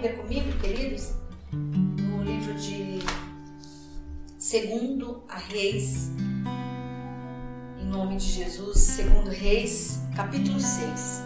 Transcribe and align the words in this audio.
Bíblia 0.00 0.16
comigo, 0.16 0.58
queridos? 0.60 1.10
No 1.52 2.22
livro 2.22 2.54
de 2.54 3.00
Segundo 4.38 5.22
a 5.28 5.36
Reis, 5.36 6.12
em 7.78 7.84
nome 7.84 8.16
de 8.16 8.24
Jesus, 8.24 8.78
Segundo 8.78 9.28
Reis, 9.28 10.00
capítulo 10.16 10.58
6. 10.58 11.20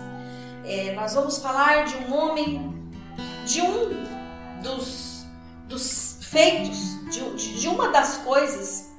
É, 0.64 0.92
nós 0.96 1.14
vamos 1.14 1.38
falar 1.38 1.84
de 1.84 1.94
um 1.98 2.16
homem, 2.16 2.90
de 3.46 3.62
um 3.62 3.90
dos, 4.60 5.24
dos 5.68 6.18
feitos, 6.22 6.98
de, 7.12 7.60
de 7.60 7.68
uma 7.68 7.92
das 7.92 8.16
coisas 8.24 8.92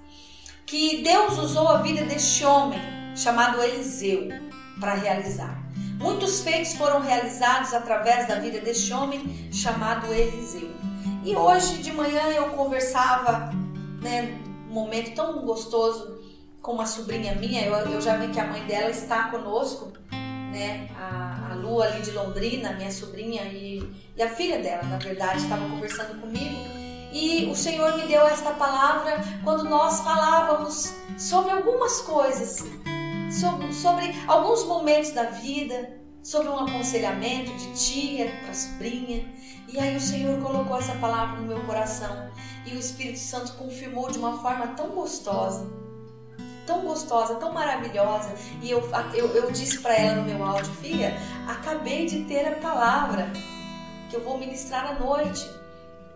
que 0.65 1.03
Deus 1.03 1.37
usou 1.37 1.67
a 1.67 1.81
vida 1.81 2.05
deste 2.05 2.45
homem, 2.45 2.79
chamado 3.13 3.61
Eliseu, 3.61 4.29
para 4.79 4.93
realizar. 4.93 5.64
Muitos 5.97 6.41
feitos 6.41 6.73
foram 6.73 7.01
realizados 7.01 7.73
através 7.73 8.27
da 8.27 8.35
vida 8.35 8.59
deste 8.59 8.93
homem 8.93 9.49
chamado 9.51 10.13
Eliseu. 10.13 10.69
E 11.23 11.35
hoje 11.35 11.77
de 11.77 11.91
manhã 11.91 12.23
eu 12.29 12.49
conversava, 12.49 13.51
né, 14.01 14.37
um 14.69 14.73
momento 14.73 15.15
tão 15.15 15.45
gostoso 15.45 16.19
com 16.61 16.73
uma 16.73 16.85
sobrinha 16.85 17.33
minha. 17.35 17.65
Eu, 17.65 17.73
eu 17.91 18.01
já 18.01 18.17
vi 18.17 18.27
que 18.27 18.39
a 18.39 18.45
mãe 18.45 18.63
dela 18.65 18.89
está 18.89 19.29
conosco, 19.29 19.93
né, 20.11 20.89
a, 20.97 21.51
a 21.51 21.55
Lu 21.55 21.81
ali 21.81 22.01
de 22.01 22.11
Londrina, 22.11 22.73
minha 22.73 22.91
sobrinha 22.91 23.43
e, 23.43 23.89
e 24.15 24.21
a 24.21 24.29
filha 24.29 24.59
dela, 24.59 24.83
na 24.83 24.97
verdade, 24.97 25.41
estava 25.41 25.67
conversando 25.67 26.19
comigo. 26.19 26.55
E 27.11 27.45
o 27.49 27.55
Senhor 27.55 27.97
me 27.97 28.05
deu 28.05 28.27
esta 28.27 28.51
palavra 28.51 29.23
quando 29.43 29.63
nós 29.63 30.01
falávamos 30.01 30.93
sobre 31.17 31.51
algumas 31.51 32.01
coisas 32.01 32.65
sobre, 33.35 33.73
sobre 33.73 34.15
alguns 34.27 34.63
momentos 34.63 35.11
da 35.11 35.23
vida, 35.23 35.99
sobre 36.23 36.47
um 36.49 36.57
aconselhamento 36.57 37.51
de 37.53 37.73
tia 37.73 38.31
para 38.43 38.53
sobrinha. 38.53 39.25
E 39.67 39.77
aí 39.77 39.95
o 39.95 39.99
Senhor 39.99 40.41
colocou 40.41 40.77
essa 40.77 40.95
palavra 40.95 41.41
no 41.41 41.47
meu 41.47 41.63
coração 41.65 42.29
e 42.65 42.75
o 42.75 42.79
Espírito 42.79 43.19
Santo 43.19 43.53
confirmou 43.53 44.09
de 44.09 44.17
uma 44.17 44.41
forma 44.41 44.67
tão 44.69 44.89
gostosa, 44.89 45.69
tão 46.65 46.81
gostosa, 46.81 47.35
tão 47.35 47.51
maravilhosa. 47.51 48.33
E 48.61 48.71
eu, 48.71 48.81
eu, 49.13 49.27
eu 49.35 49.51
disse 49.51 49.79
para 49.79 49.95
ela 49.95 50.15
no 50.15 50.23
meu 50.23 50.43
áudio, 50.43 50.71
filha, 50.75 51.13
acabei 51.47 52.05
de 52.05 52.23
ter 52.23 52.47
a 52.47 52.55
palavra 52.55 53.31
que 54.09 54.15
eu 54.15 54.23
vou 54.23 54.37
ministrar 54.37 54.85
à 54.85 54.93
noite. 54.99 55.45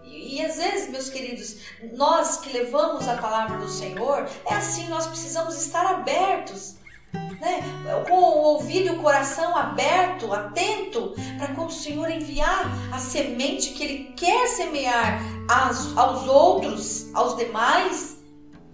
E, 0.03 0.37
e 0.37 0.45
às 0.45 0.55
vezes, 0.55 0.89
meus 0.89 1.09
queridos, 1.09 1.57
nós 1.93 2.37
que 2.37 2.51
levamos 2.53 3.07
a 3.07 3.17
palavra 3.17 3.57
do 3.57 3.67
Senhor, 3.67 4.27
é 4.45 4.55
assim, 4.55 4.87
nós 4.87 5.05
precisamos 5.05 5.61
estar 5.61 5.85
abertos 5.85 6.78
né? 7.13 7.61
com 8.07 8.15
o 8.15 8.41
ouvido 8.53 8.87
e 8.87 8.89
o 8.91 9.01
coração 9.01 9.55
aberto, 9.55 10.31
atento, 10.33 11.13
para 11.37 11.53
quando 11.53 11.69
o 11.69 11.73
Senhor 11.73 12.09
enviar 12.09 12.65
a 12.91 12.97
semente 12.97 13.71
que 13.71 13.83
Ele 13.83 14.13
quer 14.15 14.47
semear 14.47 15.21
aos, 15.47 15.97
aos 15.97 16.27
outros, 16.27 17.09
aos 17.13 17.35
demais, 17.37 18.17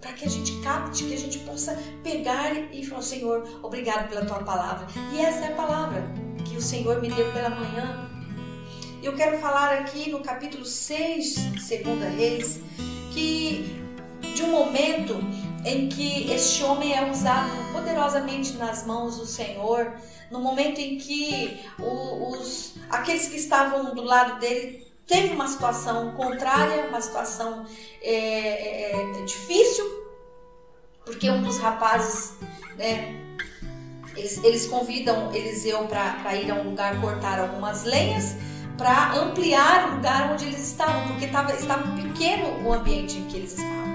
para 0.00 0.12
que 0.12 0.24
a 0.24 0.28
gente 0.28 0.52
capte, 0.60 1.04
que 1.04 1.14
a 1.14 1.18
gente 1.18 1.38
possa 1.40 1.76
pegar 2.02 2.54
e 2.72 2.84
falar: 2.84 3.02
Senhor, 3.02 3.60
obrigado 3.62 4.08
pela 4.08 4.24
tua 4.24 4.40
palavra. 4.40 4.86
E 5.12 5.20
essa 5.20 5.46
é 5.46 5.52
a 5.52 5.56
palavra 5.56 6.04
que 6.44 6.56
o 6.56 6.62
Senhor 6.62 7.00
me 7.00 7.10
deu 7.10 7.32
pela 7.32 7.50
manhã. 7.50 8.08
Eu 9.02 9.14
quero 9.14 9.38
falar 9.38 9.72
aqui 9.78 10.10
no 10.10 10.20
capítulo 10.20 10.64
6 10.64 11.34
de 11.34 11.78
2 11.78 12.16
Reis 12.16 12.60
que 13.12 13.80
de 14.34 14.42
um 14.42 14.50
momento 14.50 15.14
em 15.66 15.88
que 15.88 16.32
este 16.32 16.62
homem 16.62 16.96
é 16.96 17.10
usado 17.10 17.50
poderosamente 17.72 18.52
nas 18.52 18.86
mãos 18.86 19.18
do 19.18 19.26
Senhor, 19.26 19.94
no 20.30 20.40
momento 20.40 20.78
em 20.80 20.96
que 20.96 21.60
os, 21.78 22.74
aqueles 22.88 23.26
que 23.26 23.36
estavam 23.36 23.92
do 23.92 24.02
lado 24.02 24.38
dele 24.38 24.86
teve 25.08 25.34
uma 25.34 25.48
situação 25.48 26.12
contrária, 26.12 26.86
uma 26.88 27.00
situação 27.00 27.66
é, 28.00 28.14
é, 28.14 29.20
é 29.20 29.24
difícil, 29.24 29.84
porque 31.04 31.28
um 31.28 31.42
dos 31.42 31.58
rapazes, 31.58 32.34
né, 32.76 33.14
eles, 34.16 34.42
eles 34.44 34.66
convidam 34.68 35.34
Eliseu 35.34 35.86
para 35.88 36.36
ir 36.36 36.48
a 36.48 36.54
um 36.54 36.70
lugar 36.70 37.00
cortar 37.00 37.40
algumas 37.40 37.82
lenhas 37.82 38.36
para 38.78 39.14
ampliar 39.14 39.90
o 39.90 39.96
lugar 39.96 40.32
onde 40.32 40.44
eles 40.44 40.60
estavam, 40.60 41.08
porque 41.08 41.26
tava, 41.26 41.52
estava 41.54 41.82
pequeno 41.96 42.62
o 42.64 42.72
ambiente 42.72 43.18
em 43.18 43.26
que 43.26 43.38
eles 43.38 43.52
estavam. 43.52 43.85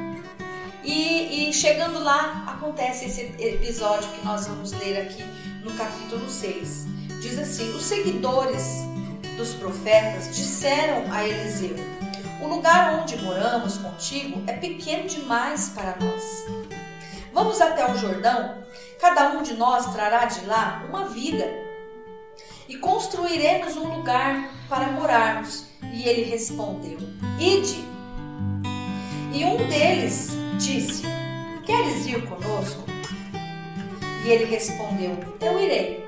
E, 0.84 1.50
e, 1.50 1.54
chegando 1.54 2.04
lá, 2.04 2.44
acontece 2.48 3.06
esse 3.06 3.22
episódio 3.40 4.10
que 4.12 4.26
nós 4.26 4.48
vamos 4.48 4.72
ler 4.72 5.02
aqui 5.02 5.24
no 5.64 5.72
capítulo 5.74 6.28
6. 6.28 6.88
Diz 7.22 7.38
assim: 7.38 7.76
Os 7.76 7.84
seguidores 7.84 8.82
dos 9.38 9.54
profetas 9.54 10.36
disseram 10.36 11.12
a 11.14 11.28
Eliseu: 11.28 11.76
O 12.42 12.48
lugar 12.48 13.00
onde 13.00 13.16
moramos 13.18 13.78
contigo 13.78 14.44
é 14.48 14.54
pequeno 14.54 15.08
demais 15.08 15.70
para 15.70 15.96
nós. 16.00 16.46
Vamos 17.32 17.62
até 17.62 17.90
o 17.90 17.96
Jordão, 17.96 18.58
cada 19.00 19.30
um 19.34 19.44
de 19.44 19.54
nós 19.54 19.86
trará 19.94 20.26
de 20.26 20.46
lá 20.46 20.84
uma 20.90 21.06
viga 21.06 21.48
e 22.68 22.78
construiremos 22.78 23.78
um 23.78 23.98
lugar 23.98 24.50
para 24.68 24.88
morarmos. 24.88 25.66
E 25.94 26.10
ele 26.10 26.24
respondeu: 26.24 26.98
Ide. 27.40 27.92
E 29.34 29.46
um 29.46 29.58
deles 29.68 30.41
disse: 30.62 31.04
Queres 31.66 32.06
ir 32.06 32.24
conosco? 32.28 32.84
E 34.24 34.30
ele 34.30 34.46
respondeu: 34.46 35.18
Eu 35.42 35.60
irei. 35.60 36.06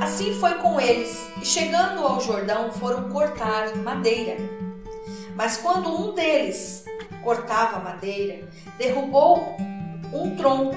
Assim 0.00 0.32
foi 0.40 0.54
com 0.54 0.80
eles, 0.80 1.28
e 1.40 1.44
chegando 1.44 2.04
ao 2.04 2.20
Jordão 2.20 2.72
foram 2.72 3.08
cortar 3.10 3.76
madeira. 3.76 4.36
Mas 5.36 5.58
quando 5.58 5.88
um 5.88 6.14
deles 6.14 6.84
cortava 7.22 7.78
madeira, 7.78 8.48
derrubou 8.78 9.56
um 10.12 10.34
tronco. 10.36 10.74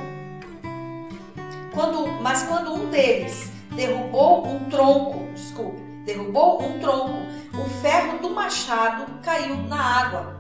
Quando, 1.74 2.06
mas 2.22 2.44
quando 2.44 2.74
um 2.74 2.90
deles 2.90 3.52
derrubou 3.76 4.46
um 4.46 4.70
tronco, 4.70 5.26
desculpe, 5.34 5.82
derrubou 6.06 6.62
um 6.62 6.80
tronco, 6.80 7.18
o 7.54 7.82
ferro 7.82 8.20
do 8.20 8.30
machado 8.30 9.20
caiu 9.24 9.56
na 9.56 9.82
água 9.82 10.33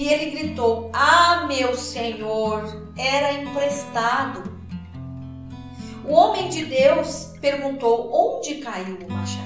e 0.00 0.08
ele 0.08 0.30
gritou: 0.30 0.90
Ah, 0.94 1.44
meu 1.46 1.76
senhor, 1.76 2.90
era 2.96 3.34
emprestado. 3.34 4.50
O 6.08 6.14
homem 6.14 6.48
de 6.48 6.64
Deus 6.64 7.34
perguntou: 7.38 8.10
Onde 8.10 8.54
caiu 8.56 8.96
o 9.06 9.12
machado? 9.12 9.44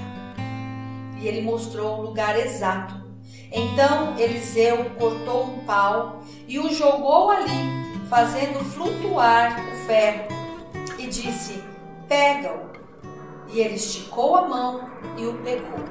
E 1.19 1.27
ele 1.27 1.41
mostrou 1.41 1.99
o 1.99 2.01
lugar 2.03 2.39
exato. 2.39 2.95
Então 3.51 4.17
Eliseu 4.17 4.91
cortou 4.97 5.43
um 5.43 5.65
pau 5.65 6.21
e 6.47 6.57
o 6.57 6.73
jogou 6.73 7.31
ali, 7.31 8.07
fazendo 8.09 8.63
flutuar 8.63 9.59
o 9.59 9.85
ferro, 9.85 10.29
e 10.97 11.07
disse: 11.07 11.61
Pega-o. 12.07 12.73
E 13.51 13.59
ele 13.59 13.75
esticou 13.75 14.37
a 14.37 14.47
mão 14.47 14.89
e 15.17 15.25
o 15.25 15.33
pegou. 15.39 15.83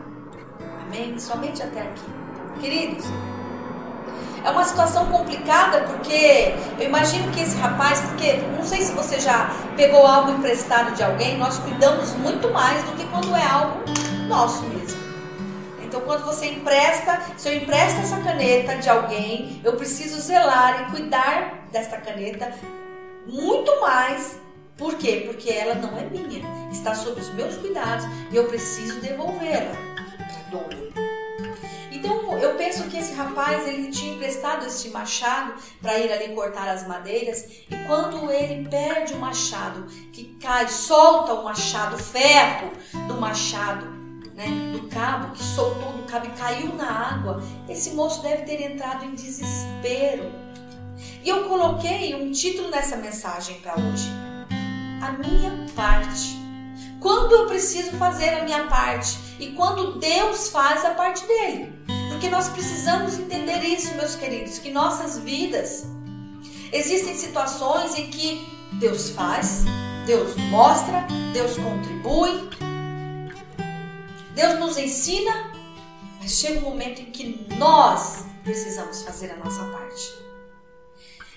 Amém? 0.80 1.18
Somente 1.18 1.62
até 1.62 1.82
aqui. 1.82 2.06
Queridos, 2.60 3.04
é 4.44 4.50
uma 4.50 4.64
situação 4.64 5.06
complicada 5.06 5.82
porque 5.82 6.54
eu 6.78 6.86
imagino 6.86 7.32
que 7.32 7.40
esse 7.40 7.56
rapaz, 7.56 8.00
porque 8.00 8.34
não 8.56 8.64
sei 8.64 8.82
se 8.82 8.92
você 8.92 9.18
já 9.18 9.50
pegou 9.76 10.06
algo 10.06 10.32
emprestado 10.32 10.94
de 10.94 11.02
alguém, 11.02 11.38
nós 11.38 11.58
cuidamos 11.58 12.12
muito 12.12 12.50
mais 12.50 12.82
do 12.84 12.92
que 12.92 13.04
quando 13.06 13.34
é 13.34 13.44
algo 13.44 13.80
nosso 14.28 14.62
mesmo. 14.64 15.02
Então, 15.82 16.00
quando 16.02 16.24
você 16.24 16.46
empresta, 16.46 17.22
se 17.36 17.48
eu 17.48 17.56
empresto 17.56 18.00
essa 18.00 18.18
caneta 18.18 18.76
de 18.76 18.90
alguém, 18.90 19.60
eu 19.64 19.74
preciso 19.76 20.20
zelar 20.20 20.82
e 20.82 20.90
cuidar 20.90 21.66
desta 21.72 21.96
caneta 21.98 22.52
muito 23.26 23.80
mais. 23.80 24.38
Por 24.76 24.94
quê? 24.96 25.22
Porque 25.26 25.50
ela 25.50 25.76
não 25.76 25.96
é 25.96 26.02
minha, 26.02 26.42
está 26.70 26.94
sob 26.94 27.20
os 27.20 27.32
meus 27.34 27.56
cuidados 27.56 28.04
e 28.32 28.36
eu 28.36 28.44
preciso 28.44 29.00
devolvê-la 29.00 29.94
dono. 30.50 31.03
Então 32.04 32.38
eu 32.38 32.54
penso 32.56 32.84
que 32.90 32.98
esse 32.98 33.14
rapaz 33.14 33.66
ele 33.66 33.90
tinha 33.90 34.14
emprestado 34.14 34.66
esse 34.66 34.90
machado 34.90 35.54
para 35.80 35.98
ir 35.98 36.12
ali 36.12 36.34
cortar 36.34 36.68
as 36.68 36.86
madeiras 36.86 37.46
e 37.70 37.74
quando 37.86 38.30
ele 38.30 38.68
perde 38.68 39.14
o 39.14 39.18
machado, 39.18 39.86
que 40.12 40.36
cai, 40.38 40.68
solta 40.68 41.32
o 41.32 41.42
machado, 41.42 41.96
ferro 41.96 42.72
do 43.08 43.14
machado, 43.18 43.86
né, 44.34 44.46
do 44.72 44.86
cabo 44.88 45.32
que 45.32 45.42
soltou 45.42 45.92
do 45.92 46.02
cabo 46.02 46.26
e 46.26 46.30
caiu 46.32 46.74
na 46.74 46.90
água, 46.90 47.42
esse 47.70 47.92
moço 47.92 48.20
deve 48.22 48.42
ter 48.42 48.60
entrado 48.60 49.06
em 49.06 49.14
desespero. 49.14 50.30
E 51.22 51.28
eu 51.28 51.48
coloquei 51.48 52.14
um 52.14 52.30
título 52.30 52.68
nessa 52.68 52.96
mensagem 52.96 53.60
para 53.60 53.76
hoje: 53.76 54.10
A 55.02 55.12
minha 55.12 55.66
parte. 55.74 56.44
Quando 57.00 57.32
eu 57.32 57.46
preciso 57.46 57.92
fazer 57.92 58.30
a 58.30 58.44
minha 58.44 58.66
parte 58.66 59.18
e 59.38 59.52
quando 59.52 59.98
Deus 59.98 60.48
faz 60.48 60.84
a 60.84 60.90
parte 60.90 61.26
dele. 61.26 61.73
Porque 62.24 62.36
nós 62.36 62.48
precisamos 62.48 63.18
entender 63.18 63.62
isso, 63.64 63.94
meus 63.96 64.16
queridos, 64.16 64.58
que 64.58 64.70
nossas 64.70 65.18
vidas 65.18 65.84
existem 66.72 67.14
situações 67.14 67.98
em 67.98 68.10
que 68.10 68.48
Deus 68.80 69.10
faz, 69.10 69.64
Deus 70.06 70.34
mostra, 70.48 71.06
Deus 71.34 71.58
contribui, 71.58 72.48
Deus 74.34 74.58
nos 74.58 74.78
ensina, 74.78 75.52
Mas 76.18 76.30
chega 76.30 76.60
um 76.60 76.62
momento 76.62 77.02
em 77.02 77.10
que 77.10 77.46
nós 77.58 78.24
precisamos 78.42 79.02
fazer 79.02 79.30
a 79.30 79.36
nossa 79.36 79.62
parte. 79.66 80.14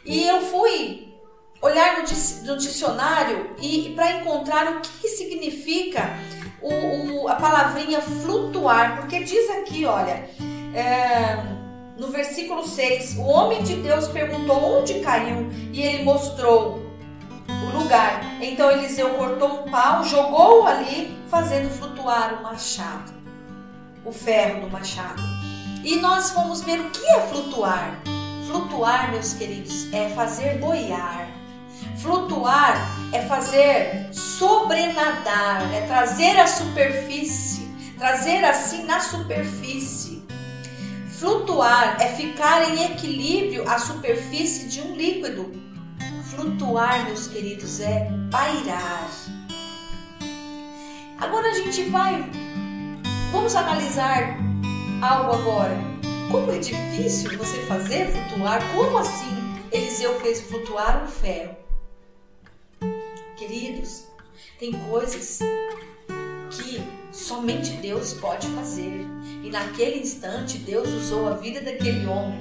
E 0.05 0.25
eu 0.25 0.39
fui 0.39 1.13
olhar 1.61 1.97
no, 1.97 2.57
dicionário 2.57 3.53
e, 3.59 3.91
para 3.93 4.21
encontrar 4.21 4.77
o 4.77 4.79
que, 4.79 4.99
que 5.01 5.09
significa 5.09 6.17
o, 6.61 7.23
o, 7.23 7.27
a 7.27 7.35
palavrinha 7.35 7.99
flutuar, 7.99 9.01
porque 9.01 9.21
diz 9.25 9.49
aqui, 9.49 9.83
olha, 9.83 10.29
é, 10.77 11.43
no 11.97 12.09
versículo 12.09 12.67
6, 12.67 13.17
o 13.17 13.23
homem 13.23 13.63
de 13.63 13.77
Deus 13.77 14.07
perguntou 14.09 14.79
onde 14.79 14.99
caiu 14.99 15.49
e 15.73 15.81
ele 15.81 16.03
mostrou 16.03 16.79
o 17.49 17.77
lugar. 17.77 18.21
Então 18.39 18.69
Eliseu 18.69 19.09
cortou 19.15 19.61
um 19.61 19.71
pau, 19.71 20.03
jogou 20.03 20.67
ali, 20.67 21.17
fazendo 21.29 21.69
flutuar 21.71 22.35
o 22.35 22.43
machado, 22.43 23.11
o 24.05 24.11
ferro 24.11 24.61
do 24.61 24.69
machado. 24.69 25.21
E 25.83 25.95
nós 25.95 26.29
fomos 26.29 26.61
ver 26.61 26.79
o 26.79 26.91
que 26.91 27.05
é 27.07 27.21
flutuar. 27.21 27.99
Flutuar, 28.45 29.11
meus 29.11 29.33
queridos, 29.33 29.91
é 29.91 30.09
fazer 30.09 30.59
boiar. 30.59 31.27
Flutuar 31.97 32.77
é 33.11 33.21
fazer 33.21 34.09
sobrenadar, 34.11 35.73
é 35.73 35.81
trazer 35.87 36.39
a 36.39 36.45
superfície, 36.45 37.67
trazer 37.97 38.45
assim 38.45 38.83
na 38.83 38.99
superfície. 38.99 40.16
Flutuar 41.19 41.99
é 41.99 42.09
ficar 42.09 42.69
em 42.69 42.91
equilíbrio 42.91 43.67
à 43.67 43.79
superfície 43.79 44.67
de 44.67 44.81
um 44.81 44.95
líquido. 44.95 45.51
Flutuar, 46.29 47.05
meus 47.05 47.25
queridos, 47.25 47.79
é 47.79 48.07
pairar. 48.29 49.09
Agora 51.19 51.47
a 51.49 51.53
gente 51.55 51.89
vai, 51.89 52.23
vamos 53.31 53.55
analisar 53.55 54.37
algo 55.01 55.31
agora. 55.31 55.75
Como 56.29 56.51
é 56.51 56.59
difícil 56.59 57.35
você 57.35 57.65
fazer 57.65 58.11
flutuar? 58.11 58.61
Como 58.75 58.95
assim 58.99 59.65
Eliseu 59.71 60.19
fez 60.19 60.41
flutuar 60.41 61.03
um 61.03 61.07
ferro? 61.07 61.57
Queridos, 63.35 64.05
tem 64.59 64.71
coisas 64.87 65.39
que 66.49 66.81
somente 67.11 67.71
Deus 67.73 68.13
pode 68.13 68.47
fazer. 68.47 69.05
E 69.43 69.49
naquele 69.49 69.99
instante, 69.99 70.57
Deus 70.57 70.89
usou 70.89 71.27
a 71.27 71.33
vida 71.33 71.61
daquele 71.61 72.05
homem. 72.05 72.39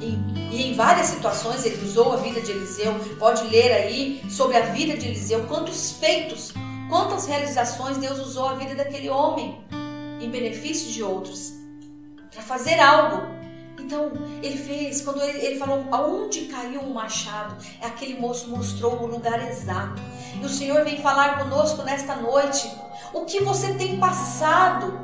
E, 0.00 0.54
e 0.54 0.70
em 0.70 0.74
várias 0.74 1.06
situações 1.06 1.64
ele 1.64 1.84
usou 1.84 2.12
a 2.12 2.16
vida 2.16 2.40
de 2.40 2.50
Eliseu. 2.50 2.94
Pode 3.18 3.44
ler 3.48 3.72
aí 3.72 4.22
sobre 4.28 4.56
a 4.56 4.66
vida 4.66 4.96
de 4.96 5.06
Eliseu, 5.06 5.44
quantos 5.46 5.92
feitos, 5.92 6.52
quantas 6.88 7.26
realizações 7.26 7.96
Deus 7.98 8.18
usou 8.18 8.48
a 8.48 8.54
vida 8.54 8.74
daquele 8.74 9.08
homem 9.08 9.58
em 10.20 10.30
benefício 10.30 10.90
de 10.90 11.02
outros 11.02 11.52
para 12.32 12.42
fazer 12.42 12.80
algo. 12.80 13.41
Então, 13.92 14.10
ele 14.42 14.56
fez, 14.56 15.02
quando 15.02 15.20
ele, 15.22 15.38
ele, 15.44 15.58
falou 15.58 15.84
aonde 15.92 16.46
caiu 16.46 16.80
o 16.80 16.94
machado, 16.94 17.54
é 17.78 17.86
aquele 17.86 18.18
moço 18.18 18.48
mostrou 18.48 18.94
o 19.02 19.06
lugar 19.06 19.46
exato. 19.46 20.00
E 20.40 20.42
o 20.42 20.48
Senhor 20.48 20.82
vem 20.82 21.02
falar 21.02 21.40
conosco 21.40 21.82
nesta 21.82 22.16
noite. 22.16 22.72
O 23.12 23.26
que 23.26 23.44
você 23.44 23.74
tem 23.74 23.98
passado? 23.98 24.98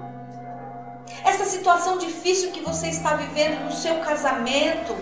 Essa 1.23 1.44
situação 1.44 1.99
difícil 1.99 2.50
que 2.50 2.62
você 2.62 2.88
está 2.88 3.14
vivendo 3.14 3.62
no 3.62 3.73
seu 3.73 3.96
casamento. 3.96 4.96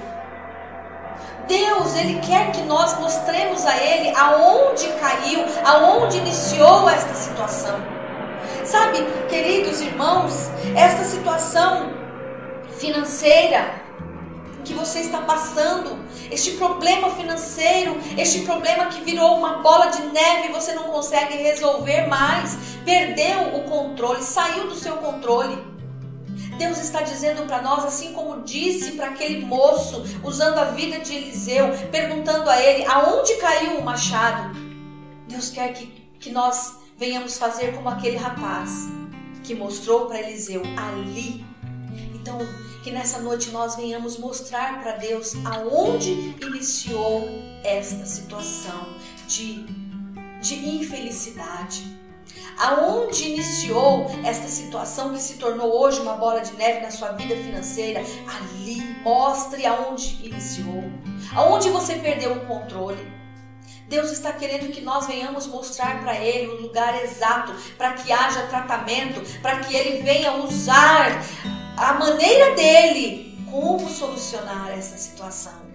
Deus, 1.46 1.94
Ele 1.94 2.18
quer 2.18 2.50
que 2.50 2.62
nós 2.62 2.98
mostremos 2.98 3.64
a 3.64 3.76
Ele 3.76 4.12
aonde 4.16 4.88
caiu, 4.94 5.44
aonde 5.64 6.18
iniciou 6.18 6.90
esta 6.90 7.14
situação. 7.14 7.78
Sabe, 8.64 8.98
queridos 9.28 9.80
irmãos, 9.80 10.50
esta 10.74 11.04
situação 11.04 11.95
financeira 12.78 13.86
que 14.64 14.74
você 14.74 14.98
está 14.98 15.20
passando, 15.22 15.96
este 16.30 16.52
problema 16.52 17.10
financeiro, 17.10 17.96
este 18.18 18.40
problema 18.40 18.86
que 18.86 19.00
virou 19.00 19.36
uma 19.36 19.58
bola 19.58 19.86
de 19.86 20.02
neve 20.06 20.48
e 20.48 20.52
você 20.52 20.74
não 20.74 20.84
consegue 20.84 21.36
resolver 21.36 22.08
mais, 22.08 22.58
perdeu 22.84 23.54
o 23.54 23.64
controle, 23.64 24.22
saiu 24.22 24.66
do 24.66 24.74
seu 24.74 24.96
controle. 24.96 25.56
Deus 26.58 26.78
está 26.78 27.02
dizendo 27.02 27.46
para 27.46 27.62
nós, 27.62 27.84
assim 27.84 28.12
como 28.12 28.42
disse 28.42 28.92
para 28.92 29.10
aquele 29.10 29.44
moço, 29.44 30.04
usando 30.24 30.58
a 30.58 30.64
vida 30.64 30.98
de 30.98 31.14
Eliseu, 31.14 31.68
perguntando 31.92 32.50
a 32.50 32.60
ele 32.60 32.84
aonde 32.86 33.36
caiu 33.36 33.78
o 33.78 33.84
machado. 33.84 34.56
Deus 35.28 35.50
quer 35.50 35.74
que, 35.74 35.86
que 36.18 36.30
nós 36.30 36.78
venhamos 36.96 37.38
fazer 37.38 37.72
como 37.74 37.88
aquele 37.88 38.16
rapaz 38.16 38.88
que 39.44 39.54
mostrou 39.54 40.06
para 40.06 40.18
Eliseu 40.18 40.62
ali. 40.76 41.45
Então, 42.26 42.40
que 42.82 42.90
nessa 42.90 43.20
noite 43.20 43.50
nós 43.50 43.76
venhamos 43.76 44.18
mostrar 44.18 44.82
para 44.82 44.96
Deus 44.96 45.34
aonde 45.44 46.34
iniciou 46.42 47.28
esta 47.62 48.04
situação 48.04 48.96
de, 49.28 49.62
de 50.40 50.68
infelicidade. 50.68 51.84
Aonde 52.58 53.28
iniciou 53.28 54.10
esta 54.24 54.48
situação 54.48 55.12
que 55.12 55.22
se 55.22 55.34
tornou 55.34 55.70
hoje 55.80 56.00
uma 56.00 56.14
bola 56.14 56.40
de 56.40 56.52
neve 56.54 56.80
na 56.80 56.90
sua 56.90 57.12
vida 57.12 57.36
financeira, 57.36 58.00
ali 58.26 58.80
mostre 59.04 59.64
aonde 59.64 60.18
iniciou. 60.26 60.82
Aonde 61.32 61.70
você 61.70 61.94
perdeu 61.94 62.32
o 62.32 62.46
controle. 62.46 63.06
Deus 63.88 64.10
está 64.10 64.32
querendo 64.32 64.72
que 64.72 64.80
nós 64.80 65.06
venhamos 65.06 65.46
mostrar 65.46 66.00
para 66.00 66.18
Ele 66.18 66.48
o 66.48 66.62
lugar 66.62 67.00
exato, 67.04 67.54
para 67.78 67.92
que 67.92 68.10
haja 68.10 68.48
tratamento, 68.48 69.20
para 69.40 69.60
que 69.60 69.76
Ele 69.76 70.02
venha 70.02 70.32
usar 70.38 71.22
a 71.76 71.94
maneira 71.94 72.54
dele 72.54 73.38
como 73.50 73.88
solucionar 73.88 74.70
essa 74.70 74.96
situação. 74.96 75.66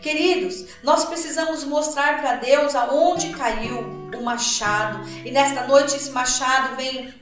Queridos, 0.00 0.66
nós 0.82 1.06
precisamos 1.06 1.64
mostrar 1.64 2.20
para 2.20 2.36
Deus 2.36 2.74
aonde 2.74 3.30
caiu 3.30 3.80
o 4.14 4.22
machado. 4.22 5.00
E 5.24 5.30
nesta 5.30 5.66
noite 5.66 5.96
esse 5.96 6.10
machado 6.10 6.76
vem 6.76 7.12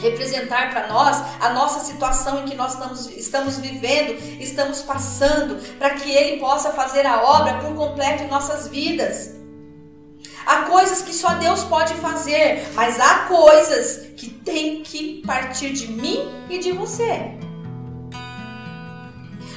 representar 0.00 0.70
para 0.70 0.88
nós 0.88 1.16
a 1.40 1.50
nossa 1.50 1.80
situação 1.80 2.42
em 2.42 2.48
que 2.48 2.54
nós 2.54 2.74
estamos, 2.74 3.06
estamos 3.10 3.58
vivendo, 3.58 4.12
estamos 4.40 4.82
passando, 4.82 5.56
para 5.78 5.90
que 5.90 6.10
Ele 6.10 6.38
possa 6.38 6.70
fazer 6.72 7.06
a 7.06 7.22
obra 7.22 7.54
por 7.54 7.74
completo 7.74 8.24
em 8.24 8.28
nossas 8.28 8.68
vidas. 8.68 9.37
Há 10.48 10.62
coisas 10.62 11.02
que 11.02 11.12
só 11.12 11.34
Deus 11.34 11.62
pode 11.64 11.92
fazer, 11.96 12.66
mas 12.72 12.98
há 12.98 13.26
coisas 13.26 14.06
que 14.16 14.30
tem 14.30 14.82
que 14.82 15.20
partir 15.26 15.74
de 15.74 15.88
mim 15.88 16.26
e 16.48 16.58
de 16.58 16.72
você. 16.72 17.36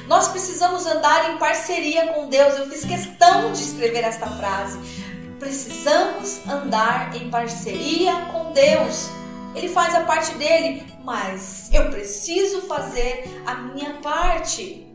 Nós 0.06 0.28
precisamos 0.28 0.84
andar 0.84 1.30
em 1.30 1.38
parceria 1.38 2.08
com 2.08 2.28
Deus. 2.28 2.58
Eu 2.58 2.68
fiz 2.68 2.84
questão 2.84 3.52
de 3.52 3.62
escrever 3.62 4.04
esta 4.04 4.26
frase. 4.26 4.78
Precisamos 5.38 6.46
andar 6.46 7.16
em 7.16 7.30
parceria 7.30 8.12
com 8.30 8.52
Deus. 8.52 9.08
Ele 9.54 9.70
faz 9.70 9.94
a 9.94 10.02
parte 10.02 10.34
dele, 10.34 10.86
mas 11.02 11.70
eu 11.72 11.88
preciso 11.88 12.60
fazer 12.68 13.42
a 13.46 13.54
minha 13.54 13.94
parte. 14.02 14.86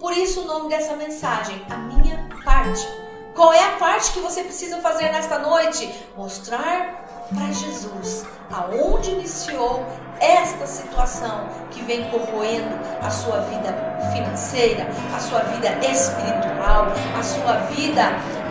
Por 0.00 0.12
isso 0.12 0.40
o 0.40 0.46
nome 0.46 0.68
dessa 0.68 0.96
mensagem, 0.96 1.62
a 1.70 1.76
minha 1.76 2.28
parte. 2.44 3.03
Qual 3.34 3.52
é 3.52 3.64
a 3.64 3.72
parte 3.72 4.12
que 4.12 4.20
você 4.20 4.44
precisa 4.44 4.78
fazer 4.78 5.10
nesta 5.10 5.40
noite? 5.40 5.92
Mostrar 6.16 7.26
para 7.34 7.52
Jesus 7.52 8.24
aonde 8.52 9.10
iniciou 9.10 9.84
esta 10.20 10.66
situação 10.68 11.48
que 11.72 11.82
vem 11.82 12.08
corroendo 12.10 12.78
a 13.02 13.10
sua 13.10 13.40
vida 13.40 13.74
financeira, 14.12 14.86
a 15.14 15.18
sua 15.18 15.40
vida 15.40 15.68
espiritual, 15.84 16.86
a 17.18 17.22
sua 17.24 17.54
vida 17.72 18.02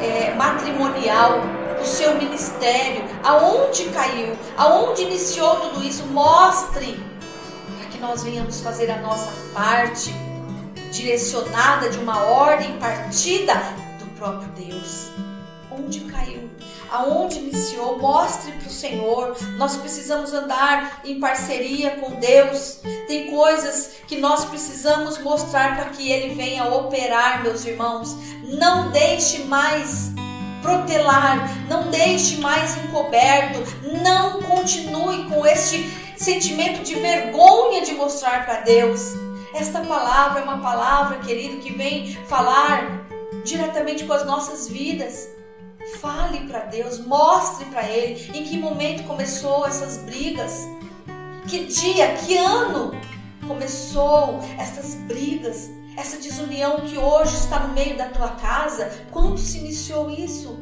é, 0.01 0.33
matrimonial, 0.35 1.39
o 1.81 1.85
seu 1.85 2.15
ministério, 2.15 3.05
aonde 3.23 3.85
caiu, 3.85 4.35
aonde 4.57 5.03
iniciou 5.03 5.61
tudo 5.61 5.81
isso, 5.81 6.05
mostre 6.07 7.01
para 7.77 7.89
que 7.89 7.99
nós 7.99 8.21
venhamos 8.21 8.59
fazer 8.59 8.91
a 8.91 8.97
nossa 8.97 9.31
parte 9.53 10.13
direcionada 10.91 11.89
de 11.89 11.99
uma 11.99 12.21
ordem 12.25 12.77
partida 12.79 13.53
próprio 14.23 14.47
Deus. 14.55 15.09
Onde 15.69 16.01
caiu? 16.01 16.49
Aonde 16.89 17.39
iniciou? 17.39 17.99
Mostre 17.99 18.53
para 18.53 18.67
o 18.67 18.71
Senhor. 18.71 19.35
Nós 19.57 19.75
precisamos 19.75 20.31
andar 20.31 21.01
em 21.03 21.19
parceria 21.19 21.97
com 21.97 22.11
Deus. 22.19 22.79
Tem 23.07 23.29
coisas 23.29 23.95
que 24.07 24.17
nós 24.17 24.45
precisamos 24.45 25.17
mostrar 25.17 25.75
para 25.75 25.89
que 25.89 26.09
Ele 26.09 26.35
venha 26.35 26.63
operar, 26.63 27.43
meus 27.43 27.65
irmãos. 27.65 28.15
Não 28.43 28.91
deixe 28.91 29.43
mais 29.43 30.11
protelar, 30.61 31.67
não 31.67 31.89
deixe 31.89 32.37
mais 32.37 32.77
encoberto, 32.77 33.59
não 34.01 34.41
continue 34.41 35.25
com 35.25 35.45
este 35.45 35.83
sentimento 36.15 36.81
de 36.83 36.95
vergonha 36.95 37.81
de 37.81 37.93
mostrar 37.93 38.45
para 38.45 38.61
Deus. 38.61 39.01
Esta 39.53 39.81
palavra 39.81 40.39
é 40.39 40.43
uma 40.43 40.59
palavra, 40.59 41.17
querido, 41.19 41.57
que 41.57 41.73
vem 41.73 42.15
falar 42.27 43.02
diretamente 43.43 44.05
com 44.05 44.13
as 44.13 44.25
nossas 44.25 44.67
vidas. 44.67 45.29
Fale 45.99 46.47
para 46.47 46.65
Deus, 46.65 46.99
mostre 46.99 47.65
para 47.65 47.87
Ele 47.87 48.37
em 48.37 48.43
que 48.43 48.57
momento 48.57 49.03
começou 49.03 49.65
essas 49.65 49.97
brigas, 49.97 50.65
que 51.47 51.65
dia, 51.65 52.15
que 52.15 52.37
ano 52.37 52.91
começou 53.45 54.39
essas 54.57 54.95
brigas, 54.95 55.69
essa 55.97 56.17
desunião 56.17 56.81
que 56.81 56.97
hoje 56.97 57.35
está 57.35 57.59
no 57.59 57.73
meio 57.73 57.97
da 57.97 58.09
tua 58.09 58.29
casa? 58.29 58.91
Quando 59.11 59.37
se 59.37 59.59
iniciou 59.59 60.09
isso? 60.09 60.57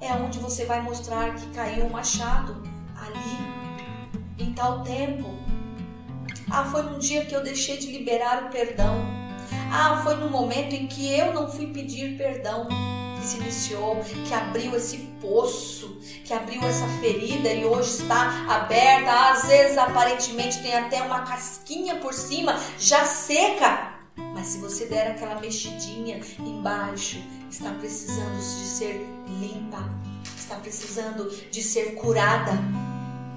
É 0.00 0.12
onde 0.12 0.38
você 0.38 0.64
vai 0.64 0.82
mostrar 0.82 1.34
que 1.34 1.46
caiu 1.48 1.86
o 1.86 1.90
machado 1.90 2.62
ali, 2.94 4.38
em 4.38 4.52
tal 4.52 4.82
tempo. 4.82 5.28
Ah, 6.50 6.64
foi 6.64 6.82
num 6.82 6.98
dia 6.98 7.24
que 7.24 7.34
eu 7.34 7.42
deixei 7.42 7.78
de 7.78 7.90
liberar 7.90 8.44
o 8.44 8.50
perdão. 8.50 9.27
Ah, 9.70 10.00
foi 10.02 10.16
no 10.16 10.30
momento 10.30 10.74
em 10.74 10.86
que 10.86 11.12
eu 11.12 11.32
não 11.32 11.50
fui 11.50 11.66
pedir 11.66 12.16
perdão 12.16 12.68
que 13.18 13.26
se 13.26 13.36
iniciou, 13.38 13.96
que 14.26 14.32
abriu 14.32 14.74
esse 14.74 14.98
poço, 15.20 15.98
que 16.24 16.32
abriu 16.32 16.62
essa 16.62 16.86
ferida 17.00 17.52
e 17.52 17.64
hoje 17.64 17.90
está 17.90 18.46
aberta. 18.48 19.32
Às 19.32 19.46
vezes, 19.46 19.76
aparentemente, 19.76 20.62
tem 20.62 20.74
até 20.74 21.02
uma 21.02 21.22
casquinha 21.22 21.96
por 21.96 22.14
cima, 22.14 22.58
já 22.78 23.04
seca. 23.04 23.94
Mas 24.34 24.48
se 24.48 24.58
você 24.58 24.86
der 24.86 25.12
aquela 25.12 25.40
mexidinha 25.40 26.20
embaixo, 26.38 27.22
está 27.50 27.70
precisando 27.72 28.36
de 28.36 28.66
ser 28.66 29.06
limpa, 29.40 29.88
está 30.36 30.56
precisando 30.56 31.30
de 31.50 31.62
ser 31.62 31.94
curada. 31.94 32.52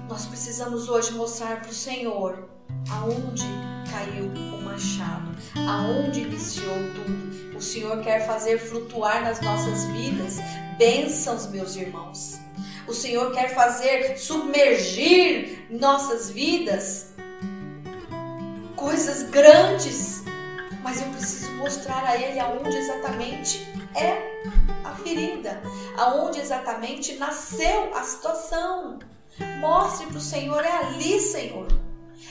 Nós 0.08 0.26
precisamos 0.26 0.88
hoje 0.88 1.12
mostrar 1.12 1.60
para 1.60 1.70
o 1.70 1.74
Senhor 1.74 2.51
aonde 2.90 3.46
caiu 3.90 4.26
o 4.26 4.62
machado, 4.62 5.34
aonde 5.68 6.20
iniciou 6.20 6.74
tudo. 6.94 7.56
O 7.56 7.60
Senhor 7.60 8.02
quer 8.02 8.26
fazer 8.26 8.58
flutuar 8.58 9.22
nas 9.22 9.40
nossas 9.40 9.84
vidas 9.86 10.38
bênçãos, 10.78 11.46
meus 11.46 11.76
irmãos. 11.76 12.38
O 12.86 12.92
Senhor 12.92 13.32
quer 13.32 13.54
fazer 13.54 14.18
submergir 14.18 15.66
nossas 15.70 16.30
vidas 16.30 17.12
coisas 18.74 19.22
grandes, 19.30 20.24
mas 20.82 21.00
eu 21.00 21.08
preciso 21.10 21.52
mostrar 21.52 22.04
a 22.04 22.16
Ele 22.16 22.40
aonde 22.40 22.76
exatamente 22.76 23.64
é 23.94 24.42
a 24.84 24.90
ferida, 24.96 25.62
aonde 25.96 26.40
exatamente 26.40 27.14
nasceu 27.14 27.94
a 27.94 28.02
situação. 28.02 28.98
Mostre 29.60 30.06
para 30.06 30.18
o 30.18 30.20
Senhor, 30.20 30.64
é 30.64 30.76
ali, 30.78 31.20
Senhor. 31.20 31.68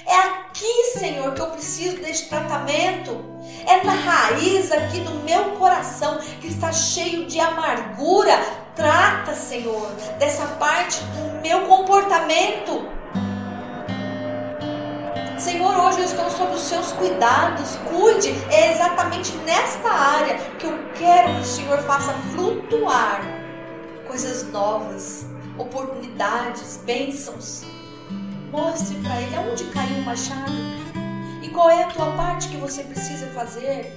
É 0.05 0.15
aqui, 0.15 0.98
Senhor, 0.98 1.34
que 1.34 1.41
eu 1.41 1.48
preciso 1.48 1.98
deste 1.98 2.29
tratamento. 2.29 3.24
É 3.67 3.84
na 3.84 3.93
raiz 3.93 4.72
aqui 4.72 5.00
do 5.01 5.12
meu 5.24 5.55
coração 5.58 6.20
que 6.39 6.48
está 6.48 6.72
cheio 6.72 7.25
de 7.25 7.39
amargura. 7.39 8.38
Trata, 8.75 9.36
Senhor, 9.36 9.91
dessa 10.17 10.46
parte 10.58 11.00
do 11.03 11.41
meu 11.41 11.62
comportamento. 11.67 12.89
Senhor, 15.38 15.75
hoje 15.75 16.00
eu 16.00 16.05
estou 16.05 16.29
sob 16.29 16.53
os 16.53 16.62
seus 16.62 16.91
cuidados. 16.91 17.75
Cuide, 17.89 18.29
é 18.51 18.74
exatamente 18.74 19.36
nesta 19.38 19.89
área 19.89 20.38
que 20.60 20.65
eu 20.65 20.77
quero 20.96 21.34
que 21.36 21.41
o 21.41 21.46
Senhor 21.46 21.79
faça 21.79 22.13
flutuar 22.34 23.22
coisas 24.08 24.43
novas, 24.51 25.25
oportunidades, 25.58 26.77
bênçãos. 26.86 27.63
Mostre 28.51 28.98
para 28.98 29.22
ele 29.22 29.34
aonde 29.34 29.63
caiu 29.65 30.00
o 30.00 30.01
machado 30.03 30.51
e 31.41 31.48
qual 31.48 31.70
é 31.70 31.84
a 31.84 31.88
tua 31.88 32.12
parte 32.17 32.50
que 32.50 32.58
você 32.58 32.84
precisa 32.84 33.27
fazer. 33.27 33.89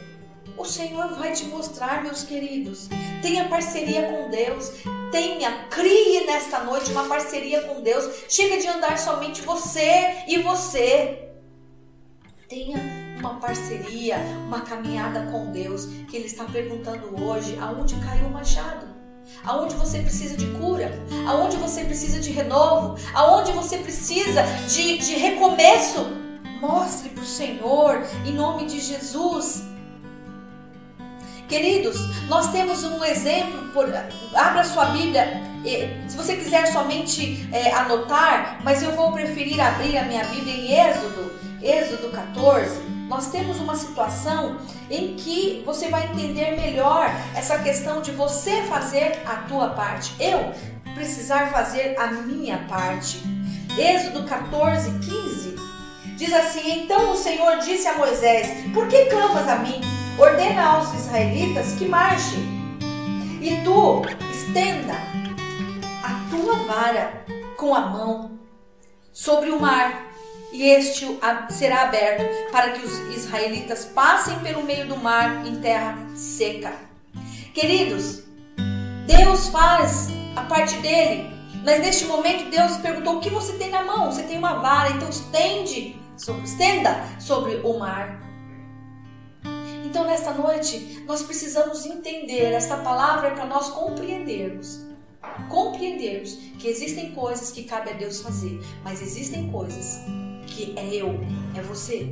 O 0.56 0.64
Senhor 0.64 1.08
vai 1.16 1.32
te 1.32 1.46
mostrar, 1.46 2.04
meus 2.04 2.22
queridos. 2.22 2.88
Tenha 3.20 3.48
parceria 3.48 4.04
com 4.04 4.30
Deus. 4.30 4.70
Tenha, 5.10 5.66
crie 5.68 6.24
nesta 6.24 6.62
noite 6.62 6.92
uma 6.92 7.08
parceria 7.08 7.62
com 7.62 7.82
Deus. 7.82 8.08
Chega 8.28 8.60
de 8.60 8.68
andar 8.68 8.96
somente 8.96 9.42
você 9.42 10.22
e 10.28 10.38
você. 10.38 11.30
Tenha 12.48 12.78
uma 13.18 13.40
parceria, 13.40 14.18
uma 14.46 14.60
caminhada 14.60 15.32
com 15.32 15.50
Deus, 15.50 15.86
que 16.08 16.16
Ele 16.16 16.26
está 16.26 16.44
perguntando 16.44 17.20
hoje 17.20 17.58
aonde 17.60 17.96
caiu 17.96 18.26
o 18.26 18.30
machado 18.30 18.93
aonde 19.44 19.74
você 19.74 19.98
precisa 19.98 20.36
de 20.36 20.46
cura, 20.58 20.90
aonde 21.26 21.56
você 21.56 21.84
precisa 21.84 22.20
de 22.20 22.30
renovo, 22.30 22.96
aonde 23.14 23.52
você 23.52 23.78
precisa 23.78 24.42
de, 24.68 24.98
de 24.98 25.14
recomeço. 25.14 26.06
Mostre 26.60 27.10
para 27.10 27.22
o 27.22 27.26
Senhor, 27.26 28.02
em 28.24 28.32
nome 28.32 28.66
de 28.66 28.80
Jesus. 28.80 29.64
Queridos, 31.48 31.98
nós 32.26 32.50
temos 32.52 32.84
um 32.84 33.04
exemplo, 33.04 33.68
por, 33.72 33.86
abra 34.34 34.64
sua 34.64 34.86
Bíblia, 34.86 35.42
se 36.08 36.16
você 36.16 36.36
quiser 36.36 36.66
somente 36.72 37.48
é, 37.52 37.72
anotar, 37.72 38.60
mas 38.64 38.82
eu 38.82 38.92
vou 38.92 39.12
preferir 39.12 39.60
abrir 39.60 39.98
a 39.98 40.04
minha 40.04 40.24
Bíblia 40.24 40.54
em 40.54 40.90
Êxodo, 40.90 41.32
Êxodo 41.62 42.10
14 42.10 42.93
nós 43.08 43.30
temos 43.30 43.60
uma 43.60 43.76
situação 43.76 44.56
em 44.90 45.14
que 45.14 45.62
você 45.64 45.88
vai 45.88 46.04
entender 46.10 46.52
melhor 46.52 47.10
essa 47.34 47.58
questão 47.58 48.00
de 48.00 48.10
você 48.12 48.62
fazer 48.62 49.22
a 49.26 49.36
tua 49.48 49.70
parte. 49.70 50.14
Eu 50.18 50.52
precisar 50.94 51.50
fazer 51.50 51.96
a 51.98 52.06
minha 52.08 52.58
parte. 52.68 53.22
Êxodo 53.76 54.24
14, 54.24 54.90
15 55.00 55.56
diz 56.16 56.32
assim: 56.32 56.84
Então 56.84 57.12
o 57.12 57.16
Senhor 57.16 57.58
disse 57.58 57.86
a 57.86 57.94
Moisés: 57.94 58.48
Por 58.72 58.88
que 58.88 59.06
clamas 59.06 59.48
a 59.48 59.56
mim? 59.56 59.80
Ordena 60.18 60.62
aos 60.62 60.94
israelitas 60.94 61.72
que 61.72 61.86
marchem. 61.86 62.54
E 63.40 63.60
tu 63.62 64.02
estenda 64.30 64.94
a 66.02 66.30
tua 66.30 66.54
vara 66.64 67.24
com 67.56 67.74
a 67.74 67.80
mão 67.80 68.38
sobre 69.12 69.50
o 69.50 69.60
mar 69.60 70.13
e 70.54 70.70
este 70.70 71.04
será 71.50 71.82
aberto 71.82 72.52
para 72.52 72.70
que 72.70 72.86
os 72.86 72.96
israelitas 73.12 73.86
passem 73.86 74.38
pelo 74.38 74.62
meio 74.62 74.86
do 74.86 74.96
mar 74.96 75.44
em 75.44 75.56
terra 75.56 75.98
seca. 76.14 76.72
Queridos, 77.52 78.22
Deus 79.04 79.48
faz 79.48 80.10
a 80.36 80.42
parte 80.42 80.76
dele, 80.76 81.28
mas 81.64 81.80
neste 81.80 82.04
momento 82.04 82.50
Deus 82.50 82.76
perguntou: 82.76 83.16
o 83.16 83.20
que 83.20 83.30
você 83.30 83.54
tem 83.54 83.68
na 83.68 83.82
mão? 83.82 84.12
Você 84.12 84.22
tem 84.22 84.38
uma 84.38 84.60
vara, 84.60 84.90
então 84.90 85.10
estende, 85.10 85.96
estenda 86.44 87.02
sobre 87.18 87.56
o 87.56 87.76
mar. 87.76 88.22
Então, 89.84 90.04
nesta 90.04 90.30
noite, 90.30 91.02
nós 91.04 91.22
precisamos 91.22 91.84
entender, 91.84 92.52
esta 92.52 92.76
palavra 92.76 93.28
é 93.28 93.30
para 93.32 93.46
nós 93.46 93.70
compreendermos. 93.70 94.84
Compreendermos 95.48 96.34
que 96.60 96.68
existem 96.68 97.10
coisas 97.10 97.50
que 97.50 97.64
cabe 97.64 97.90
a 97.90 97.94
Deus 97.94 98.20
fazer, 98.20 98.60
mas 98.84 99.02
existem 99.02 99.50
coisas 99.50 100.23
que 100.54 100.72
é 100.76 100.86
eu, 100.94 101.20
é 101.56 101.60
você. 101.60 102.08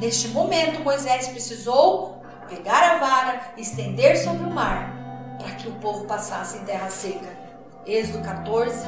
Neste 0.00 0.28
momento, 0.28 0.80
Moisés 0.80 1.28
precisou 1.28 2.22
pegar 2.48 2.94
a 2.94 2.98
vara, 2.98 3.40
estender 3.56 4.16
sobre 4.16 4.44
o 4.44 4.50
mar, 4.50 5.36
para 5.38 5.54
que 5.56 5.68
o 5.68 5.72
povo 5.72 6.04
passasse 6.04 6.58
em 6.58 6.64
terra 6.64 6.88
seca. 6.88 7.46
Êxodo 7.86 8.22
14, 8.24 8.86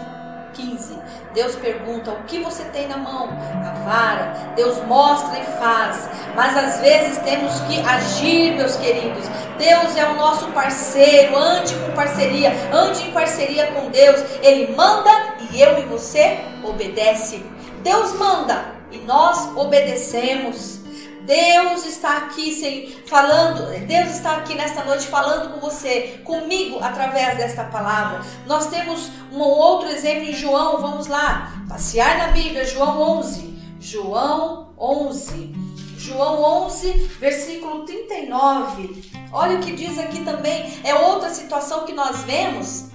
15. 0.54 0.98
Deus 1.34 1.54
pergunta: 1.56 2.10
O 2.10 2.24
que 2.24 2.40
você 2.40 2.64
tem 2.64 2.88
na 2.88 2.96
mão? 2.96 3.28
A 3.28 3.72
vara. 3.84 4.52
Deus 4.56 4.82
mostra 4.86 5.38
e 5.38 5.44
faz. 5.44 6.08
Mas 6.34 6.56
às 6.56 6.80
vezes 6.80 7.18
temos 7.18 7.60
que 7.60 7.80
agir, 7.80 8.56
meus 8.56 8.76
queridos. 8.76 9.24
Deus 9.56 9.96
é 9.96 10.08
o 10.08 10.16
nosso 10.16 10.48
parceiro. 10.48 11.36
Ande 11.36 11.74
com 11.74 11.92
parceria. 11.92 12.50
Ande 12.72 13.08
em 13.08 13.12
parceria 13.12 13.68
com 13.72 13.88
Deus. 13.90 14.20
Ele 14.42 14.74
manda 14.74 15.10
e 15.52 15.60
eu 15.60 15.78
e 15.78 15.82
você 15.82 16.40
obedece. 16.64 17.44
Deus 17.82 18.12
manda 18.14 18.77
e 18.90 18.98
nós 18.98 19.56
obedecemos. 19.56 20.78
Deus 21.22 21.84
está 21.84 22.16
aqui 22.16 22.54
sem, 22.54 22.90
falando, 23.06 23.66
Deus 23.86 24.10
está 24.12 24.36
aqui 24.36 24.54
nesta 24.54 24.82
noite 24.84 25.06
falando 25.08 25.52
com 25.52 25.60
você, 25.60 26.22
comigo, 26.24 26.78
através 26.82 27.36
desta 27.36 27.64
palavra. 27.64 28.22
Nós 28.46 28.68
temos 28.68 29.10
um 29.30 29.40
outro 29.40 29.90
exemplo 29.90 30.24
em 30.24 30.32
João, 30.32 30.80
vamos 30.80 31.06
lá, 31.06 31.52
passear 31.68 32.16
na 32.16 32.28
Bíblia, 32.28 32.64
João 32.64 33.18
11. 33.18 33.58
João 33.78 34.68
11. 34.78 35.54
João 35.98 36.64
11, 36.64 36.92
versículo 37.20 37.84
39. 37.84 39.12
Olha 39.30 39.58
o 39.58 39.60
que 39.60 39.72
diz 39.72 39.98
aqui 39.98 40.24
também, 40.24 40.80
é 40.82 40.94
outra 40.94 41.28
situação 41.28 41.84
que 41.84 41.92
nós 41.92 42.22
vemos 42.22 42.86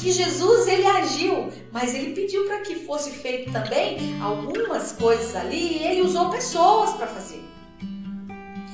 que 0.00 0.10
Jesus 0.10 0.66
ele 0.66 0.86
agiu, 0.86 1.52
mas 1.70 1.94
ele 1.94 2.14
pediu 2.14 2.44
para 2.46 2.60
que 2.60 2.74
fosse 2.86 3.10
feito 3.10 3.52
também 3.52 4.20
algumas 4.20 4.92
coisas 4.92 5.36
ali 5.36 5.78
e 5.78 5.86
ele 5.86 6.02
usou 6.02 6.30
pessoas 6.30 6.92
para 6.92 7.06
fazer. 7.06 7.42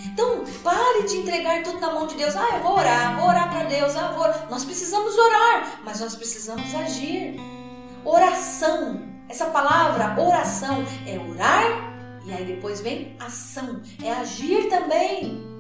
Então, 0.07 0.45
pare 0.63 1.03
de 1.07 1.19
entregar 1.19 1.63
tudo 1.63 1.79
na 1.79 1.93
mão 1.93 2.07
de 2.07 2.15
Deus. 2.15 2.35
Ah, 2.35 2.57
eu 2.57 2.63
vou 2.63 2.73
orar, 2.73 3.19
vou 3.19 3.29
orar 3.29 3.51
para 3.51 3.65
Deus. 3.65 3.95
Ah, 3.97 4.13
vou... 4.13 4.27
Nós 4.51 4.65
precisamos 4.65 5.15
orar, 5.19 5.81
mas 5.85 6.01
nós 6.01 6.15
precisamos 6.15 6.75
agir. 6.75 7.37
Oração. 8.03 9.03
Essa 9.29 9.47
palavra 9.47 10.19
oração 10.19 10.87
é 11.07 11.19
orar 11.19 11.97
e 12.27 12.33
aí 12.33 12.45
depois 12.45 12.81
vem 12.81 13.17
ação, 13.21 13.81
é 14.03 14.11
agir 14.11 14.69
também. 14.69 15.56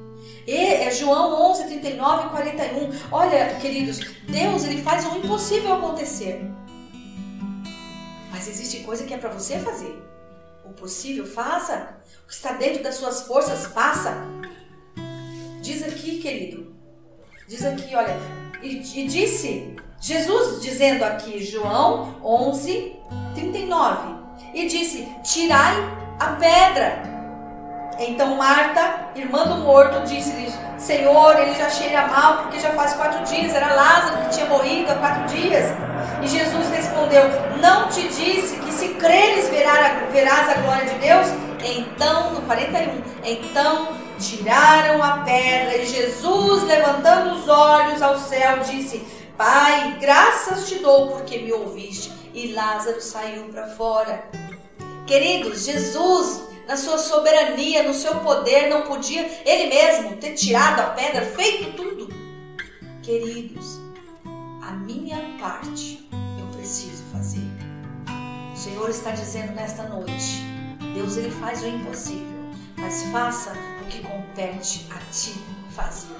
E 0.47 0.57
é 0.57 0.91
João 0.93 1.50
11, 1.50 1.65
39 1.65 2.26
e 2.26 2.31
41. 2.31 2.91
Olha, 3.11 3.57
queridos, 3.61 3.99
Deus 4.29 4.65
ele 4.65 4.81
faz 4.81 5.05
o 5.05 5.17
impossível 5.17 5.75
acontecer. 5.75 6.41
Mas 8.31 8.47
existe 8.47 8.85
coisa 8.85 9.05
que 9.05 9.15
é 9.15 9.19
para 9.19 9.31
você 9.31 9.59
fazer. 9.59 10.00
o 10.65 10.73
possível, 10.73 11.26
faça. 11.26 11.97
O 12.25 12.29
que 12.29 12.35
está 12.35 12.53
dentro 12.53 12.83
das 12.83 12.97
suas 12.97 13.23
forças, 13.23 13.67
faça. 13.67 14.15
Diz 15.61 15.83
aqui, 15.83 16.19
querido. 16.19 16.75
Diz 17.49 17.65
aqui, 17.65 17.95
olha. 17.97 18.17
E, 18.62 18.76
e 18.79 19.07
disse, 19.09 19.76
Jesus 20.00 20.62
dizendo 20.62 21.05
aqui, 21.05 21.43
João 21.43 22.21
11, 22.23 22.95
39. 23.35 24.15
E 24.55 24.67
disse: 24.67 25.09
Tirai 25.25 25.76
a 26.21 26.33
pedra. 26.33 27.15
Então 27.99 28.37
Marta, 28.37 29.09
irmã 29.15 29.45
do 29.45 29.57
morto, 29.57 30.07
disse-lhe: 30.07 30.53
Senhor, 30.79 31.38
ele 31.38 31.55
já 31.55 31.71
cheira 31.71 32.07
mal, 32.07 32.43
porque 32.43 32.61
já 32.61 32.71
faz 32.71 32.93
quatro 32.95 33.25
dias. 33.25 33.55
Era 33.55 33.75
Lázaro 33.75 34.25
que 34.25 34.35
tinha 34.35 34.47
morrido 34.47 34.93
há 34.93 34.97
quatro 34.97 35.25
dias. 35.35 35.71
E 36.23 36.29
Jesus 36.29 36.69
respondeu: 36.69 37.23
Não 37.61 37.88
te 37.88 38.03
disse 38.09 38.59
que 38.59 38.73
se 38.73 38.88
creres 38.95 39.49
verás 39.49 40.49
a 40.50 40.61
glória 40.61 40.87
de 40.87 40.99
Deus? 40.99 41.26
Então, 41.65 42.33
no 42.33 42.43
41, 42.43 43.03
então 43.25 43.88
tiraram 44.19 45.03
a 45.03 45.19
pedra 45.19 45.79
e 45.79 45.87
Jesus, 45.87 46.62
levantando 46.65 47.35
os 47.35 47.49
olhos 47.49 48.03
ao 48.03 48.19
céu, 48.19 48.59
disse: 48.61 48.99
Pai, 49.37 49.97
graças 50.00 50.69
te 50.69 50.76
dou 50.76 51.09
porque 51.09 51.38
me 51.38 51.53
ouviste. 51.53 52.12
E 52.35 52.53
Lázaro 52.53 53.00
saiu 53.00 53.45
para 53.45 53.67
fora. 53.69 54.25
Queridos, 55.07 55.65
Jesus 55.65 56.43
na 56.66 56.76
sua 56.76 56.99
soberania, 56.99 57.82
no 57.85 57.94
seu 57.94 58.16
poder, 58.20 58.68
não 58.68 58.82
podia 58.82 59.23
ele 59.44 59.68
mesmo 59.68 60.16
ter 60.16 60.35
tirado 60.35 60.80
a 60.80 60.90
pedra, 60.90 61.25
feito 61.25 61.76
tudo. 61.76 62.08
Queridos, 63.02 63.80
a 64.62 64.73
minha 64.73 65.18
parte 65.38 66.08
eu 66.12 66.46
preciso 66.56 67.04
fazer. 67.12 67.46
O 68.52 68.56
Senhor 68.56 68.90
está 68.90 69.12
dizendo 69.12 69.52
nesta 69.54 69.85
noite: 69.85 70.42
Deus 70.94 71.16
ele 71.16 71.30
faz 71.30 71.62
o 71.62 71.66
impossível, 71.68 72.50
mas 72.76 73.04
faça 73.12 73.52
o 73.82 73.87
que 73.87 74.00
compete 74.00 74.87
a 74.90 74.99
ti 75.12 75.35
fazer. 75.70 76.16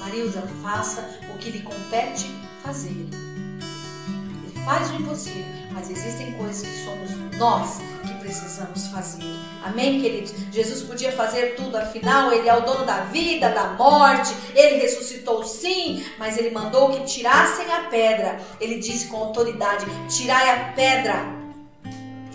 Marilza, 0.00 0.42
faça 0.62 1.20
o 1.32 1.38
que 1.38 1.50
lhe 1.50 1.62
compete 1.62 2.26
fazer. 2.62 2.90
Ele 3.08 4.64
faz 4.64 4.90
o 4.90 4.94
impossível, 4.94 5.44
mas 5.74 5.90
existem 5.90 6.32
coisas 6.34 6.62
que 6.62 6.84
somos 6.84 7.10
nós 7.36 7.80
que 8.06 8.14
precisamos 8.20 8.86
fazer. 8.86 9.24
Amém, 9.64 10.00
queridos? 10.00 10.32
Jesus 10.52 10.82
podia 10.82 11.10
fazer 11.10 11.56
tudo, 11.56 11.76
afinal, 11.76 12.32
Ele 12.32 12.48
é 12.48 12.56
o 12.56 12.60
dono 12.60 12.86
da 12.86 13.00
vida, 13.00 13.50
da 13.50 13.70
morte, 13.70 14.32
Ele 14.54 14.76
ressuscitou 14.76 15.42
sim, 15.42 16.06
mas 16.16 16.38
Ele 16.38 16.50
mandou 16.50 16.90
que 16.90 17.04
tirassem 17.04 17.70
a 17.72 17.88
pedra. 17.90 18.38
Ele 18.60 18.78
disse 18.78 19.08
com 19.08 19.16
autoridade: 19.16 19.84
tirai 20.08 20.50
a 20.50 20.72
pedra. 20.72 21.44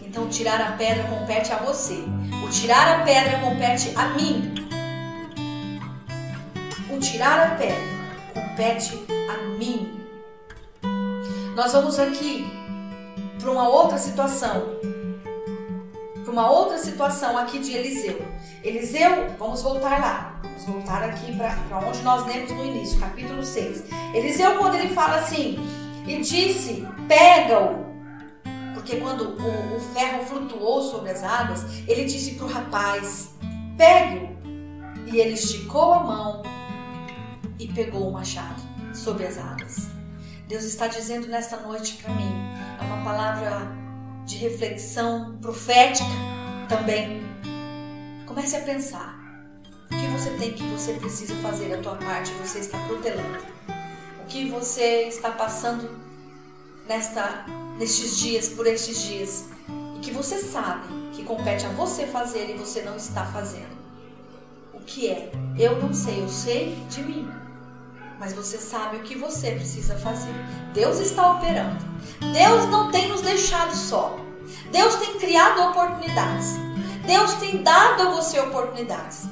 Então, 0.06 0.28
tirar 0.28 0.60
a 0.60 0.72
pedra 0.74 1.04
compete 1.04 1.54
a 1.54 1.58
você. 1.58 2.04
O 2.44 2.50
tirar 2.50 3.00
a 3.00 3.04
pedra 3.06 3.40
compete 3.40 3.94
a 3.96 4.10
mim. 4.10 4.54
O 6.92 7.00
tirar 7.00 7.48
a 7.48 7.56
pedra 7.56 7.78
compete 8.34 9.06
a 9.30 9.38
mim. 9.58 10.00
Nós 11.56 11.74
vamos 11.74 12.00
aqui 12.00 12.59
para 13.40 13.52
uma 13.52 13.68
outra 13.68 13.98
situação 13.98 14.80
para 16.30 16.32
uma 16.32 16.52
outra 16.52 16.78
situação 16.78 17.38
aqui 17.38 17.58
de 17.58 17.74
Eliseu. 17.74 18.22
Eliseu, 18.64 19.30
vamos 19.40 19.64
voltar 19.64 20.00
lá. 20.00 20.40
Vamos 20.44 20.64
voltar 20.64 21.04
aqui 21.04 21.36
para 21.36 21.80
onde 21.80 22.02
nós 22.04 22.26
lemos 22.28 22.52
no 22.52 22.64
início, 22.66 23.00
capítulo 23.00 23.44
6. 23.44 23.86
Eliseu, 24.14 24.58
quando 24.58 24.76
ele 24.76 24.94
fala 24.94 25.16
assim, 25.16 25.58
e 26.08 26.22
disse: 26.22 26.88
pega-o. 27.08 27.90
Porque 28.76 28.98
quando 28.98 29.22
o, 29.22 29.76
o, 29.76 29.80
ferro 29.94 30.24
flutuou 30.24 30.82
sobre 30.84 31.12
as 31.12 31.24
águas, 31.24 31.66
ele 31.88 32.06
disse 32.06 32.36
para 32.36 32.46
o 32.46 32.50
rapaz: 32.50 33.36
pegue-o. 33.78 34.30
E 35.08 35.20
ele 35.20 35.34
esticou 35.34 35.94
a 35.94 36.00
mão 36.04 36.44
e 37.58 37.68
pegou 37.68 38.10
o 38.10 38.14
machado 38.14 38.62
sobre 38.94 39.26
as 39.26 39.38
águas. 39.38 39.99
Deus 40.50 40.64
está 40.64 40.88
dizendo 40.88 41.28
nesta 41.28 41.58
noite 41.58 42.02
para 42.02 42.12
mim, 42.12 42.32
é 42.80 42.84
uma 42.84 43.04
palavra 43.04 43.68
de 44.26 44.36
reflexão 44.38 45.38
profética 45.40 46.10
também. 46.68 47.22
Comece 48.26 48.56
a 48.56 48.62
pensar. 48.62 49.16
O 49.86 49.96
que 49.96 50.08
você 50.08 50.32
tem 50.40 50.54
que 50.54 50.64
você 50.70 50.94
precisa 50.94 51.36
fazer 51.36 51.72
a 51.76 51.78
tua 51.78 51.96
parte, 51.98 52.32
você 52.32 52.58
está 52.58 52.80
protelando. 52.88 53.46
O 54.24 54.26
que 54.28 54.50
você 54.50 55.04
está 55.04 55.30
passando 55.30 55.88
nesta 56.88 57.46
nestes 57.78 58.18
dias, 58.18 58.50
por 58.50 58.66
estes 58.66 59.04
dias, 59.04 59.46
e 59.96 60.00
que 60.00 60.10
você 60.10 60.40
sabe 60.40 60.88
que 61.14 61.24
compete 61.24 61.68
a 61.68 61.70
você 61.70 62.08
fazer 62.08 62.50
e 62.50 62.58
você 62.58 62.82
não 62.82 62.98
está 62.98 63.24
fazendo. 63.28 63.78
O 64.74 64.80
que 64.80 65.10
é? 65.10 65.32
Eu 65.60 65.80
não 65.80 65.94
sei, 65.94 66.24
eu 66.24 66.28
sei 66.28 66.76
de 66.90 67.04
mim. 67.04 67.49
Mas 68.20 68.34
você 68.34 68.58
sabe 68.58 68.98
o 68.98 69.04
que 69.04 69.18
você 69.18 69.52
precisa 69.52 69.96
fazer. 69.96 70.34
Deus 70.74 71.00
está 71.00 71.32
operando. 71.32 71.84
Deus 72.34 72.66
não 72.66 72.92
tem 72.92 73.08
nos 73.08 73.22
deixado 73.22 73.74
só. 73.74 74.20
Deus 74.72 74.96
tem 74.96 75.18
criado 75.18 75.62
oportunidades. 75.70 76.56
Deus 77.06 77.34
tem 77.36 77.64
dado 77.64 78.04
a 78.04 78.12
você 78.12 78.40
oportunidades. 78.40 79.28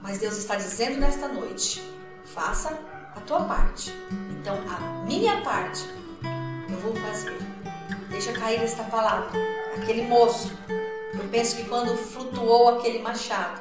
Mas 0.00 0.18
Deus 0.18 0.36
está 0.36 0.54
dizendo 0.54 1.00
nesta 1.00 1.28
noite: 1.28 1.82
faça 2.24 2.78
a 3.14 3.20
tua 3.20 3.44
parte. 3.44 3.92
Então, 4.30 4.56
a 4.68 5.04
minha 5.04 5.40
parte 5.42 5.84
eu 6.70 6.78
vou 6.78 6.94
fazer. 6.96 7.36
Deixa 8.08 8.32
cair 8.32 8.62
esta 8.62 8.84
palavra. 8.84 9.30
Aquele 9.76 10.02
moço, 10.02 10.52
eu 10.68 11.28
penso 11.30 11.56
que 11.56 11.64
quando 11.64 11.96
flutuou 11.96 12.78
aquele 12.78 13.00
machado, 13.00 13.60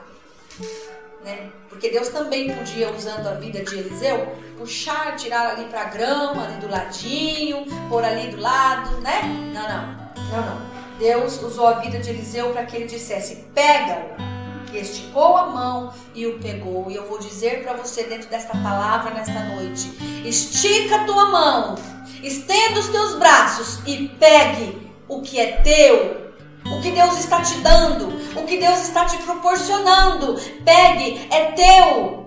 né? 1.24 1.50
Porque 1.70 1.90
Deus 1.90 2.10
também 2.10 2.54
podia, 2.54 2.92
usando 2.92 3.28
a 3.28 3.34
vida 3.34 3.64
de 3.64 3.78
Eliseu, 3.78 4.36
puxar, 4.58 5.16
tirar 5.16 5.52
ali 5.52 5.66
para 5.66 5.82
a 5.82 5.86
grama, 5.86 6.46
ali 6.46 6.56
do 6.56 6.70
ladinho, 6.70 7.66
pôr 7.90 8.04
ali 8.04 8.30
do 8.30 8.40
lado, 8.40 9.00
né? 9.02 9.22
Não, 9.54 9.64
não, 9.64 10.02
não, 10.32 10.56
não. 10.56 10.72
Deus 11.00 11.42
usou 11.42 11.68
a 11.68 11.74
vida 11.80 11.98
de 12.00 12.10
Eliseu 12.10 12.52
para 12.52 12.66
que 12.66 12.76
ele 12.76 12.86
dissesse: 12.86 13.48
pega-o. 13.54 14.32
Esticou 14.74 15.36
a 15.36 15.48
mão 15.48 15.94
e 16.16 16.26
o 16.26 16.40
pegou. 16.40 16.90
E 16.90 16.96
eu 16.96 17.06
vou 17.06 17.20
dizer 17.20 17.62
para 17.62 17.74
você, 17.74 18.04
dentro 18.04 18.30
desta 18.30 18.54
palavra, 18.58 19.14
nesta 19.14 19.40
noite: 19.46 19.92
estica 20.24 20.98
a 20.98 21.04
tua 21.04 21.30
mão, 21.30 21.76
estenda 22.24 22.80
os 22.80 22.88
teus 22.88 23.16
braços 23.16 23.80
e 23.86 24.08
pegue 24.20 24.90
o 25.08 25.22
que 25.22 25.40
é 25.40 25.58
teu, 25.58 26.32
o 26.66 26.82
que 26.82 26.92
Deus 26.92 27.20
está 27.20 27.42
te 27.42 27.56
dando, 27.56 28.14
o 28.36 28.46
que 28.46 28.58
Deus 28.58 28.80
está 28.80 29.06
te 29.06 29.18
proporcionando. 29.18 30.36
Pegue, 30.64 31.28
é 31.32 31.52
teu. 31.52 32.26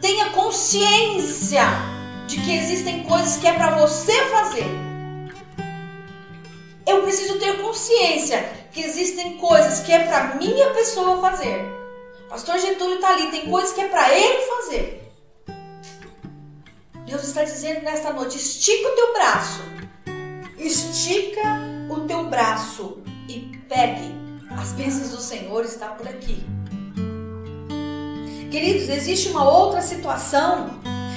Tenha 0.00 0.30
consciência 0.30 1.62
de 2.26 2.40
que 2.40 2.56
existem 2.56 3.04
coisas 3.04 3.36
que 3.36 3.46
é 3.46 3.52
para 3.52 3.76
você 3.78 4.12
fazer. 4.26 4.66
Eu 6.86 7.02
preciso 7.02 7.38
ter 7.38 7.62
consciência 7.62 8.66
que 8.72 8.82
existem 8.82 9.38
coisas 9.38 9.80
que 9.80 9.92
é 9.92 10.00
para 10.00 10.34
minha 10.34 10.70
pessoa 10.70 11.20
fazer. 11.20 11.64
Pastor 12.28 12.58
Getúlio 12.58 12.96
está 12.96 13.10
ali, 13.10 13.30
tem 13.30 13.48
coisas 13.48 13.72
que 13.72 13.80
é 13.80 13.88
para 13.88 14.12
ele 14.12 14.42
fazer. 14.46 15.12
Deus 17.06 17.24
está 17.24 17.44
dizendo 17.44 17.82
nesta 17.82 18.12
noite: 18.12 18.36
estica 18.36 18.88
o 18.88 18.96
teu 18.96 19.12
braço, 19.12 19.62
estica 20.58 21.42
o 21.88 22.00
teu 22.00 22.24
braço 22.24 22.98
e 23.28 23.56
pegue. 23.68 24.23
As 24.58 24.72
bênçãos 24.72 25.10
do 25.10 25.20
Senhor 25.20 25.64
estão 25.64 25.88
por 25.94 26.08
aqui. 26.08 26.44
Queridos, 28.50 28.88
existe 28.88 29.28
uma 29.28 29.48
outra 29.48 29.80
situação 29.82 30.70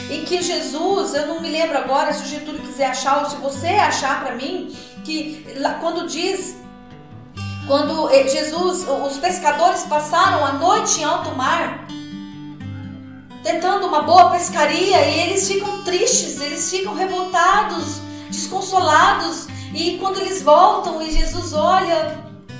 em 0.10 0.26
que 0.26 0.42
Jesus, 0.42 1.14
eu 1.14 1.28
não 1.28 1.42
me 1.42 1.50
lembro 1.50 1.78
agora 1.78 2.14
se 2.14 2.24
o 2.24 2.26
Getúlio 2.26 2.62
quiser 2.62 2.88
achar 2.88 3.24
ou 3.24 3.30
se 3.30 3.36
você 3.38 3.68
achar 3.68 4.24
para 4.24 4.36
mim, 4.36 4.76
que 5.04 5.46
quando 5.80 6.08
diz 6.08 6.58
quando 7.68 8.10
eh, 8.12 8.26
Jesus, 8.28 8.88
os 8.88 9.18
pescadores 9.18 9.84
passaram 9.84 10.46
a 10.46 10.54
noite 10.54 11.02
em 11.02 11.04
alto 11.04 11.36
mar, 11.36 11.86
tentando 13.44 13.88
uma 13.88 14.04
boa 14.04 14.32
pescaria, 14.32 15.02
e 15.06 15.20
eles 15.20 15.48
ficam 15.50 15.84
tristes, 15.84 16.40
eles 16.40 16.72
ficam 16.72 16.96
revoltados, 16.96 18.00
desconsolados, 18.30 19.48
e 19.74 19.98
quando 19.98 20.18
eles 20.22 20.42
voltam 20.42 21.02
e 21.02 21.12
Jesus 21.12 21.54
olha, 21.54 22.18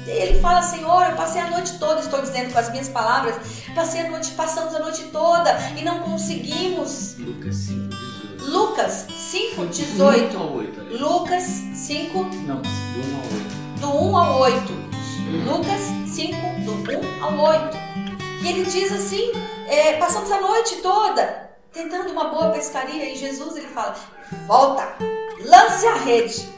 ele 0.10 0.40
fala: 0.40 0.62
Senhor, 0.62 1.04
eu 1.10 1.16
passei 1.16 1.42
a 1.42 1.50
noite 1.50 1.78
toda, 1.78 2.00
estou 2.00 2.22
dizendo 2.22 2.52
com 2.52 2.60
as 2.60 2.70
minhas 2.72 2.90
palavras, 2.90 3.36
passei 3.76 4.02
a 4.02 4.10
noite, 4.10 4.32
passamos 4.32 4.74
a 4.76 4.80
noite 4.80 5.04
toda 5.06 5.52
e 5.76 5.84
não 5.84 6.00
conseguimos. 6.00 7.16
Lucas 7.18 7.56
5, 7.56 7.96
18. 8.38 8.46
Lucas 8.52 9.06
5, 9.10 9.66
18. 9.66 10.38
1 10.38 10.56
8, 10.56 10.82
Lucas 11.00 11.44
5. 11.44 12.24
Não, 12.46 12.62
do 12.62 12.68
1 12.68 13.18
ao 13.18 13.32
8. 13.32 13.80
Do 13.80 13.88
1 13.90 14.18
ao 14.18 14.40
8. 14.40 14.74
Lucas 15.46 15.82
5, 16.08 16.38
do 16.64 16.74
1 17.20 17.24
ao 17.24 17.40
8. 17.40 17.78
E 18.42 18.48
ele 18.48 18.66
diz 18.66 18.92
assim: 18.92 19.32
é, 19.68 19.98
passamos 19.98 20.32
a 20.32 20.40
noite 20.40 20.78
toda 20.78 21.48
tentando 21.78 22.12
uma 22.12 22.30
boa 22.30 22.50
pescaria 22.50 23.12
e 23.12 23.16
Jesus 23.16 23.56
ele 23.56 23.68
fala: 23.68 23.96
volta, 24.48 24.96
lance 25.46 25.86
a 25.86 25.96
rede. 25.96 26.57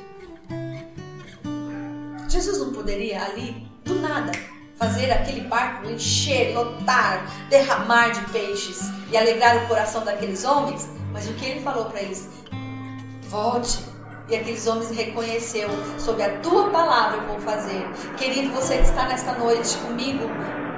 Jesus 2.29 2.59
não 2.59 2.71
poderia 2.71 3.23
ali 3.23 3.67
do 3.83 3.95
nada, 3.95 4.31
fazer 4.77 5.11
aquele 5.11 5.41
barco 5.41 5.89
encher, 5.89 6.53
lotar, 6.53 7.25
derramar 7.49 8.09
de 8.09 8.21
peixes 8.31 8.81
e 9.11 9.17
alegrar 9.17 9.57
o 9.57 9.67
coração 9.67 10.05
daqueles 10.05 10.45
homens. 10.45 10.87
Mas 11.11 11.27
o 11.27 11.33
que 11.33 11.45
ele 11.45 11.61
falou 11.61 11.85
para 11.85 12.01
eles? 12.01 12.29
Volte. 13.23 13.83
E 14.29 14.35
aqueles 14.35 14.67
homens 14.67 14.91
reconheceu 14.91 15.67
sobre 15.97 16.21
a 16.21 16.37
tua 16.37 16.69
palavra 16.69 17.17
eu 17.17 17.27
vou 17.27 17.39
fazer. 17.39 17.83
Querido, 18.15 18.53
você 18.53 18.77
que 18.77 18.83
está 18.83 19.07
nesta 19.07 19.33
noite 19.33 19.75
comigo, 19.79 20.29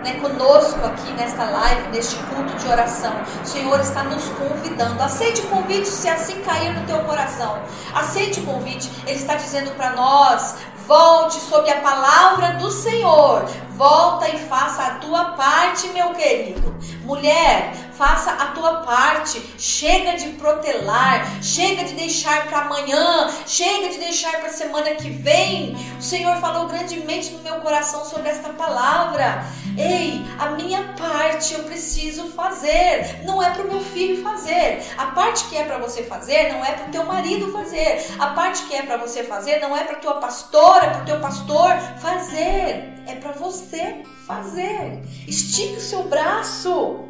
né, 0.03 0.19
conosco 0.19 0.83
aqui 0.85 1.11
nesta 1.13 1.43
live, 1.43 1.89
neste 1.89 2.15
culto 2.23 2.53
de 2.55 2.67
oração. 2.67 3.13
O 3.43 3.45
Senhor 3.45 3.79
está 3.79 4.03
nos 4.03 4.23
convidando. 4.29 5.01
Aceite 5.01 5.41
o 5.41 5.47
convite 5.47 5.87
se 5.87 6.07
assim 6.07 6.41
cair 6.41 6.73
no 6.73 6.85
teu 6.85 6.99
coração. 7.03 7.61
Aceite 7.93 8.39
o 8.39 8.43
convite. 8.43 8.89
Ele 9.05 9.17
está 9.17 9.35
dizendo 9.35 9.71
para 9.75 9.91
nós: 9.95 10.55
volte 10.91 11.39
sobre 11.39 11.71
a 11.71 11.79
palavra 11.79 12.55
do 12.55 12.69
Senhor. 12.69 13.45
Volta 13.77 14.27
e 14.27 14.37
faça 14.37 14.83
a 14.83 14.95
tua 14.95 15.23
parte, 15.37 15.87
meu 15.87 16.09
querido. 16.09 16.75
Mulher, 17.05 17.73
faça 17.93 18.31
a 18.31 18.47
tua 18.47 18.81
parte. 18.81 19.41
Chega 19.57 20.17
de 20.17 20.27
protelar, 20.31 21.41
chega 21.41 21.85
de 21.85 21.93
deixar 21.93 22.45
para 22.47 22.63
amanhã, 22.63 23.29
chega 23.47 23.87
de 23.87 23.99
deixar 23.99 24.33
para 24.41 24.49
semana 24.49 24.89
que 24.95 25.09
vem. 25.09 25.77
O 25.97 26.01
Senhor 26.01 26.35
falou 26.41 26.67
grandemente 26.67 27.31
no 27.31 27.39
meu 27.39 27.61
coração 27.61 28.03
sobre 28.03 28.27
esta 28.27 28.49
palavra. 28.49 29.45
Ei, 29.77 30.25
a 30.37 30.49
minha 30.49 30.93
parte 30.97 31.53
eu 31.53 31.63
preciso 31.63 32.27
fazer. 32.29 33.23
Não 33.25 33.41
é 33.41 33.49
para 33.51 33.63
o 33.63 33.67
meu 33.67 33.79
filho 33.79 34.21
fazer. 34.21 34.83
A 34.97 35.07
parte 35.07 35.45
que 35.45 35.57
é 35.57 35.63
para 35.63 35.77
você 35.77 36.03
fazer 36.03 36.51
não 36.51 36.63
é 36.63 36.71
para 36.73 36.87
o 36.87 36.91
teu 36.91 37.05
marido 37.05 37.51
fazer. 37.51 38.05
A 38.19 38.27
parte 38.27 38.63
que 38.63 38.75
é 38.75 38.81
para 38.81 38.97
você 38.97 39.23
fazer 39.23 39.59
não 39.59 39.75
é 39.75 39.83
para 39.83 39.95
tua 39.97 40.15
pastora, 40.15 40.89
para 40.89 41.01
o 41.01 41.05
teu 41.05 41.19
pastor 41.19 41.77
fazer. 41.99 42.93
É 43.07 43.15
para 43.19 43.31
você 43.31 44.03
fazer. 44.27 45.01
Estique 45.27 45.77
o 45.77 45.81
seu 45.81 46.03
braço. 46.03 47.05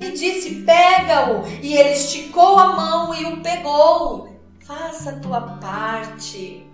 E 0.00 0.12
disse: 0.12 0.62
Pega-o. 0.62 1.46
E 1.62 1.76
ele 1.76 1.90
esticou 1.90 2.58
a 2.58 2.76
mão 2.76 3.14
e 3.14 3.24
o 3.26 3.42
pegou. 3.42 4.30
Faça 4.66 5.10
a 5.10 5.18
tua 5.18 5.40
parte. 5.40 6.66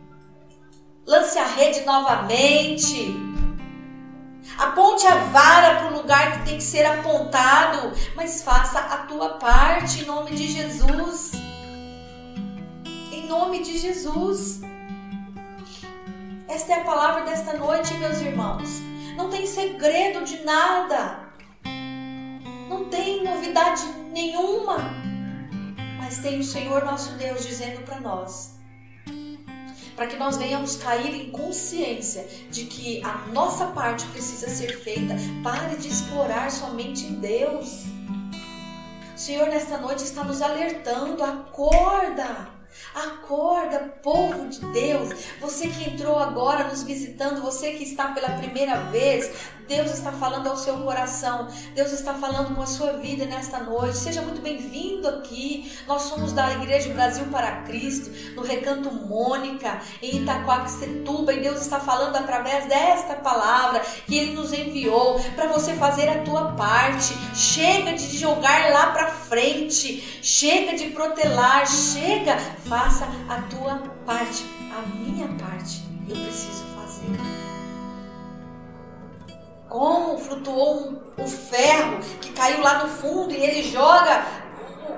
Lance 1.06 1.38
a 1.38 1.46
rede 1.46 1.84
novamente. 1.84 3.25
Aponte 4.58 5.06
a 5.06 5.16
vara 5.16 5.76
para 5.76 5.88
o 5.88 5.96
lugar 5.96 6.32
que 6.32 6.46
tem 6.46 6.56
que 6.56 6.62
ser 6.62 6.84
apontado, 6.86 7.92
mas 8.14 8.42
faça 8.42 8.78
a 8.78 8.98
tua 8.98 9.34
parte 9.34 10.00
em 10.02 10.06
nome 10.06 10.30
de 10.30 10.48
Jesus. 10.48 11.32
Em 13.12 13.26
nome 13.28 13.62
de 13.62 13.78
Jesus. 13.78 14.62
Esta 16.48 16.72
é 16.72 16.80
a 16.80 16.84
palavra 16.84 17.24
desta 17.24 17.52
noite, 17.54 17.92
meus 17.94 18.18
irmãos. 18.20 18.80
Não 19.14 19.28
tem 19.28 19.46
segredo 19.46 20.24
de 20.24 20.42
nada. 20.42 21.28
Não 22.68 22.88
tem 22.88 23.22
novidade 23.22 23.86
nenhuma. 24.10 24.78
Mas 25.98 26.18
tem 26.18 26.40
o 26.40 26.44
Senhor 26.44 26.82
nosso 26.84 27.12
Deus 27.12 27.44
dizendo 27.44 27.82
para 27.84 28.00
nós 28.00 28.55
para 29.96 30.06
que 30.06 30.16
nós 30.16 30.36
venhamos 30.36 30.76
cair 30.76 31.14
em 31.14 31.30
consciência 31.30 32.28
de 32.50 32.64
que 32.64 33.02
a 33.02 33.26
nossa 33.32 33.68
parte 33.68 34.04
precisa 34.08 34.48
ser 34.48 34.78
feita. 34.78 35.14
Pare 35.42 35.76
de 35.76 35.88
explorar 35.88 36.50
somente 36.50 37.04
Deus. 37.06 37.84
O 39.14 39.18
Senhor, 39.18 39.48
nesta 39.48 39.78
noite, 39.78 40.04
está 40.04 40.22
nos 40.22 40.42
alertando: 40.42 41.24
acorda. 41.24 42.55
Acorda, 42.94 43.94
povo 44.02 44.48
de 44.48 44.60
Deus. 44.72 45.10
Você 45.40 45.68
que 45.68 45.90
entrou 45.90 46.18
agora 46.18 46.64
nos 46.64 46.82
visitando, 46.82 47.42
você 47.42 47.72
que 47.72 47.84
está 47.84 48.08
pela 48.08 48.30
primeira 48.30 48.76
vez, 48.90 49.30
Deus 49.68 49.90
está 49.90 50.12
falando 50.12 50.46
ao 50.46 50.56
seu 50.56 50.78
coração. 50.78 51.48
Deus 51.74 51.92
está 51.92 52.14
falando 52.14 52.54
com 52.54 52.62
a 52.62 52.66
sua 52.66 52.92
vida 52.94 53.24
nesta 53.24 53.58
noite. 53.58 53.98
Seja 53.98 54.22
muito 54.22 54.40
bem-vindo 54.40 55.08
aqui. 55.08 55.72
Nós 55.88 56.02
somos 56.02 56.32
da 56.32 56.52
Igreja 56.54 56.92
Brasil 56.94 57.26
para 57.26 57.62
Cristo, 57.62 58.10
no 58.34 58.42
Recanto 58.42 58.92
Mônica, 58.92 59.80
em 60.00 60.22
Itaquaquecetuba, 60.22 61.32
e 61.32 61.40
Deus 61.40 61.60
está 61.60 61.80
falando 61.80 62.16
através 62.16 62.66
desta 62.66 63.14
palavra 63.14 63.80
que 64.06 64.16
ele 64.16 64.34
nos 64.34 64.52
enviou 64.52 65.18
para 65.34 65.48
você 65.48 65.74
fazer 65.74 66.08
a 66.08 66.22
tua 66.22 66.52
parte. 66.52 67.14
Chega 67.34 67.92
de 67.92 68.16
jogar 68.16 68.70
lá 68.70 68.92
para 68.92 69.08
frente. 69.08 70.20
Chega 70.22 70.76
de 70.76 70.90
protelar, 70.90 71.66
chega, 71.66 72.36
faça 72.68 73.06
a 73.28 73.40
tua 73.42 73.82
parte, 74.04 74.44
a 74.76 74.86
minha 74.96 75.28
parte. 75.28 75.84
Eu 76.08 76.16
preciso 76.16 76.64
fazer 76.76 77.46
como 79.68 80.16
flutuou 80.18 80.90
um, 81.18 81.22
um, 81.22 81.26
ferro 81.26 81.98
que 82.20 82.32
caiu 82.32 82.62
lá 82.62 82.84
no 82.84 82.88
fundo 82.88 83.32
e 83.32 83.36
ele 83.36 83.62
joga 83.62 84.24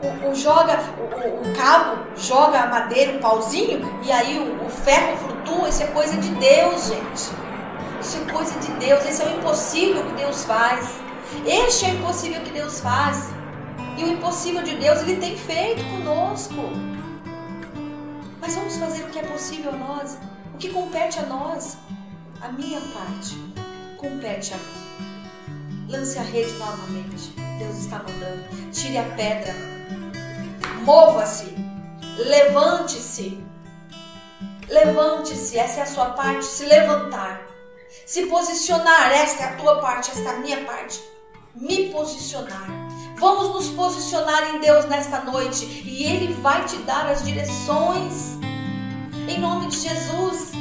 o, 0.03 0.31
o 0.31 0.35
joga 0.35 0.79
o, 0.99 1.49
o, 1.49 1.57
cabo, 1.57 1.99
joga 2.17 2.61
a 2.61 2.67
madeira, 2.67 3.17
o 3.17 3.21
pauzinho 3.21 3.81
e 4.05 4.13
aí 4.13 4.39
o, 4.39 4.67
o 4.67 4.71
ferro 4.71 5.17
flutua. 5.17 5.69
Isso 5.69 5.83
é 5.83 5.87
coisa 5.87 6.17
de 6.17 6.29
Deus, 6.29 6.89
gente. 6.89 7.31
Isso 8.01 8.19
é 8.19 8.33
coisa 8.33 8.59
de 8.61 8.71
Deus. 8.73 9.05
Esse 9.05 9.23
é 9.23 9.27
o 9.27 9.39
impossível 9.39 10.05
que 10.05 10.13
Deus 10.13 10.45
faz. 10.45 11.01
Este 11.47 11.87
é 11.87 11.89
o 11.89 11.95
impossível 11.95 12.41
que 12.43 12.51
Deus 12.51 12.81
faz. 12.81 13.31
E 13.97 14.05
o 14.05 14.13
impossível 14.13 14.63
de 14.63 14.77
Deus 14.77 15.01
ele 15.01 15.17
tem 15.17 15.37
feito 15.37 15.83
conosco. 15.85 16.55
Mas 18.41 18.55
vamos 18.55 18.77
fazer 18.77 19.05
o 19.05 19.11
que 19.11 19.19
é 19.19 19.23
possível 19.23 19.73
a 19.73 19.77
nós, 19.77 20.19
o 20.55 20.59
que 20.59 20.71
compete 20.71 21.19
a 21.19 21.23
nós, 21.23 21.77
a 22.41 22.49
minha 22.53 22.81
parte 22.81 23.37
compete 23.97 24.55
a 24.55 24.57
mim. 24.57 24.89
Lance 25.89 26.19
a 26.19 26.23
rede 26.23 26.53
novamente. 26.53 27.31
Deus 27.59 27.79
está 27.79 27.99
mandando. 27.99 28.45
Tire 28.73 28.99
a 28.99 29.05
pedra. 29.05 29.55
Mova-se. 30.85 31.55
Levante-se. 32.19 33.43
Levante-se. 34.69 35.59
Essa 35.59 35.81
é 35.81 35.83
a 35.83 35.87
sua 35.87 36.11
parte. 36.11 36.45
Se 36.45 36.67
levantar. 36.67 37.41
Se 38.07 38.27
posicionar. 38.27 39.13
Esta 39.13 39.45
é 39.45 39.47
a 39.49 39.57
tua 39.57 39.81
parte. 39.81 40.11
Esta 40.11 40.29
é 40.29 40.37
a 40.37 40.39
minha 40.39 40.65
parte. 40.65 41.03
Me 41.55 41.89
posicionar. 41.91 42.69
Vamos 43.19 43.49
nos 43.49 43.71
posicionar 43.71 44.55
em 44.55 44.61
Deus 44.61 44.85
nesta 44.85 45.21
noite 45.23 45.65
e 45.65 46.05
Ele 46.05 46.35
vai 46.35 46.65
te 46.65 46.77
dar 46.79 47.09
as 47.09 47.25
direções. 47.25 48.39
Em 49.29 49.41
nome 49.41 49.67
de 49.67 49.79
Jesus. 49.79 50.53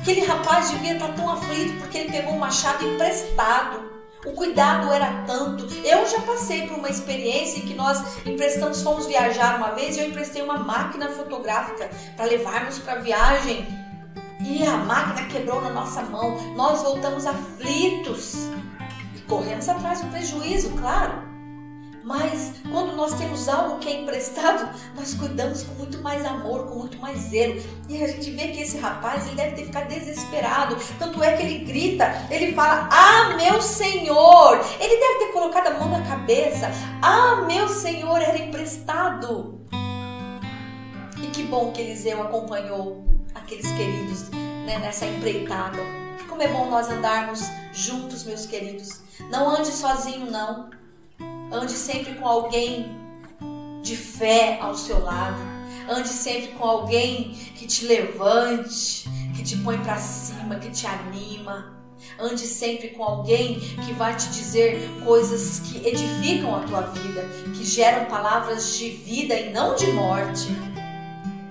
Aquele 0.00 0.24
rapaz 0.24 0.70
devia 0.70 0.92
estar 0.94 1.12
tão 1.14 1.28
aflito 1.28 1.80
porque 1.80 1.98
ele 1.98 2.12
pegou 2.12 2.34
um 2.34 2.38
machado 2.38 2.86
emprestado. 2.86 3.90
O 4.24 4.32
cuidado 4.32 4.92
era 4.92 5.24
tanto. 5.26 5.66
Eu 5.84 6.06
já 6.06 6.20
passei 6.20 6.68
por 6.68 6.78
uma 6.78 6.88
experiência 6.88 7.58
em 7.58 7.62
que 7.62 7.74
nós 7.74 8.24
emprestamos, 8.24 8.82
fomos 8.82 9.06
viajar 9.06 9.56
uma 9.56 9.72
vez 9.72 9.96
e 9.96 10.00
eu 10.00 10.08
emprestei 10.08 10.42
uma 10.42 10.58
máquina 10.58 11.08
fotográfica 11.08 11.90
para 12.16 12.26
levarmos 12.26 12.78
para 12.78 13.00
viagem. 13.00 13.66
E 14.40 14.62
a 14.64 14.76
máquina 14.76 15.26
quebrou 15.26 15.60
na 15.60 15.70
nossa 15.70 16.02
mão. 16.02 16.54
Nós 16.54 16.82
voltamos 16.82 17.26
aflitos 17.26 18.34
e 19.16 19.20
corremos 19.22 19.68
atrás 19.68 20.02
do 20.02 20.08
prejuízo, 20.08 20.70
claro. 20.78 21.33
Mas 22.04 22.52
quando 22.70 22.94
nós 22.94 23.14
temos 23.14 23.48
algo 23.48 23.78
que 23.78 23.88
é 23.88 24.02
emprestado, 24.02 24.68
nós 24.94 25.14
cuidamos 25.14 25.62
com 25.62 25.74
muito 25.74 26.02
mais 26.02 26.22
amor, 26.26 26.66
com 26.66 26.80
muito 26.80 26.98
mais 26.98 27.18
zelo. 27.18 27.62
E 27.88 28.04
a 28.04 28.06
gente 28.06 28.30
vê 28.30 28.48
que 28.48 28.60
esse 28.60 28.76
rapaz, 28.76 29.26
ele 29.26 29.36
deve 29.36 29.56
ter 29.56 29.64
ficado 29.64 29.88
desesperado. 29.88 30.76
Tanto 30.98 31.22
é 31.22 31.34
que 31.34 31.42
ele 31.42 31.64
grita, 31.64 32.04
ele 32.30 32.52
fala: 32.52 32.90
Ah, 32.92 33.34
meu 33.36 33.62
Senhor! 33.62 34.60
Ele 34.78 35.00
deve 35.00 35.18
ter 35.20 35.32
colocado 35.32 35.68
a 35.68 35.78
mão 35.78 35.88
na 35.88 36.06
cabeça. 36.06 36.70
Ah, 37.00 37.36
meu 37.46 37.68
Senhor, 37.68 38.20
era 38.20 38.36
emprestado. 38.36 39.60
E 41.22 41.26
que 41.28 41.42
bom 41.44 41.72
que 41.72 41.80
Eliseu 41.80 42.20
acompanhou 42.22 43.02
aqueles 43.34 43.66
queridos 43.72 44.28
né, 44.30 44.78
nessa 44.78 45.06
empreitada. 45.06 45.78
Como 46.28 46.42
é 46.42 46.48
bom 46.48 46.68
nós 46.68 46.90
andarmos 46.90 47.40
juntos, 47.72 48.24
meus 48.24 48.44
queridos. 48.44 49.00
Não 49.30 49.48
ande 49.48 49.68
sozinho, 49.68 50.30
não. 50.30 50.68
Ande 51.52 51.72
sempre 51.72 52.14
com 52.14 52.26
alguém 52.26 52.96
de 53.82 53.96
fé 53.96 54.58
ao 54.60 54.74
seu 54.74 55.02
lado. 55.02 55.40
Ande 55.88 56.08
sempre 56.08 56.52
com 56.52 56.64
alguém 56.64 57.34
que 57.54 57.66
te 57.66 57.84
levante, 57.84 59.08
que 59.36 59.42
te 59.42 59.56
põe 59.58 59.78
para 59.78 59.96
cima, 59.96 60.56
que 60.56 60.70
te 60.70 60.86
anima. 60.86 61.74
Ande 62.18 62.46
sempre 62.46 62.88
com 62.88 63.02
alguém 63.02 63.60
que 63.84 63.92
vai 63.92 64.16
te 64.16 64.28
dizer 64.28 64.88
coisas 65.04 65.60
que 65.60 65.86
edificam 65.86 66.54
a 66.54 66.60
tua 66.60 66.80
vida, 66.82 67.22
que 67.54 67.64
geram 67.64 68.06
palavras 68.06 68.76
de 68.76 68.90
vida 68.90 69.34
e 69.34 69.52
não 69.52 69.74
de 69.74 69.86
morte. 69.88 70.48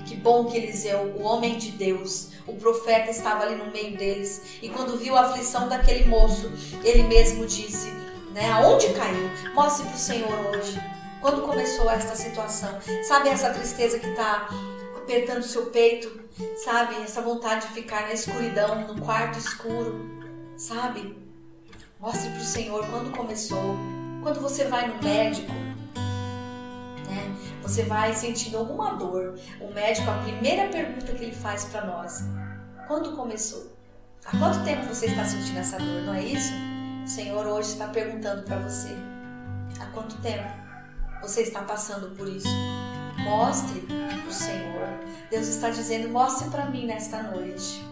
Que 0.05 0.15
bom 0.15 0.45
que 0.45 0.57
Eliseu, 0.57 1.15
o 1.17 1.23
homem 1.23 1.57
de 1.57 1.71
Deus, 1.71 2.29
o 2.47 2.53
profeta 2.53 3.09
estava 3.09 3.43
ali 3.43 3.55
no 3.55 3.71
meio 3.71 3.97
deles 3.97 4.59
e 4.61 4.69
quando 4.69 4.97
viu 4.97 5.15
a 5.15 5.21
aflição 5.21 5.67
daquele 5.67 6.05
moço, 6.05 6.51
ele 6.83 7.03
mesmo 7.03 7.45
disse: 7.45 7.91
né? 8.33 8.51
Aonde 8.51 8.89
caiu? 8.93 9.29
Mostre 9.53 9.85
para 9.85 9.95
o 9.95 9.99
Senhor 9.99 10.45
hoje. 10.47 10.81
Quando 11.21 11.43
começou 11.43 11.89
esta 11.89 12.15
situação? 12.15 12.77
Sabe 13.07 13.29
essa 13.29 13.51
tristeza 13.51 13.97
que 13.97 14.07
está 14.07 14.49
apertando 14.97 15.39
o 15.39 15.43
seu 15.43 15.67
peito? 15.67 16.21
Sabe 16.57 16.95
essa 17.01 17.21
vontade 17.21 17.67
de 17.67 17.73
ficar 17.73 18.01
na 18.01 18.13
escuridão, 18.13 18.87
no 18.87 19.01
quarto 19.01 19.37
escuro? 19.37 20.01
Sabe? 20.57 21.15
Mostre 21.99 22.29
para 22.31 22.39
o 22.39 22.43
Senhor 22.43 22.85
quando 22.87 23.15
começou. 23.15 23.77
Quando 24.21 24.41
você 24.41 24.65
vai 24.65 24.87
no 24.87 25.01
médico, 25.01 25.51
né? 27.07 27.35
Você 27.61 27.83
vai 27.83 28.13
sentindo 28.13 28.57
alguma 28.57 28.95
dor. 28.95 29.37
O 29.61 29.71
médico, 29.71 30.09
a 30.09 30.17
primeira 30.17 30.69
pergunta 30.69 31.13
que 31.13 31.23
ele 31.23 31.35
faz 31.35 31.65
para 31.65 31.85
nós: 31.85 32.23
quando 32.87 33.15
começou? 33.15 33.71
Há 34.25 34.37
quanto 34.37 34.63
tempo 34.63 34.85
você 34.85 35.07
está 35.07 35.25
sentindo 35.25 35.59
essa 35.59 35.77
dor? 35.77 36.01
Não 36.03 36.13
é 36.13 36.23
isso? 36.23 36.53
O 37.03 37.07
Senhor 37.07 37.45
hoje 37.45 37.69
está 37.69 37.87
perguntando 37.87 38.43
para 38.43 38.59
você: 38.59 38.95
há 39.77 39.85
quanto 39.87 40.15
tempo 40.21 40.49
você 41.21 41.41
está 41.41 41.61
passando 41.61 42.15
por 42.15 42.27
isso? 42.29 42.47
Mostre 43.25 43.81
para 43.81 44.29
o 44.29 44.33
Senhor. 44.33 44.87
Deus 45.29 45.47
está 45.47 45.69
dizendo: 45.69 46.07
mostre 46.07 46.49
para 46.49 46.65
mim 46.65 46.85
nesta 46.85 47.21
noite. 47.23 47.85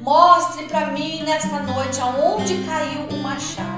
Mostre 0.00 0.64
para 0.66 0.92
mim 0.92 1.24
nesta 1.24 1.60
noite 1.60 2.00
aonde 2.00 2.64
caiu 2.64 3.08
o 3.08 3.18
machado. 3.22 3.77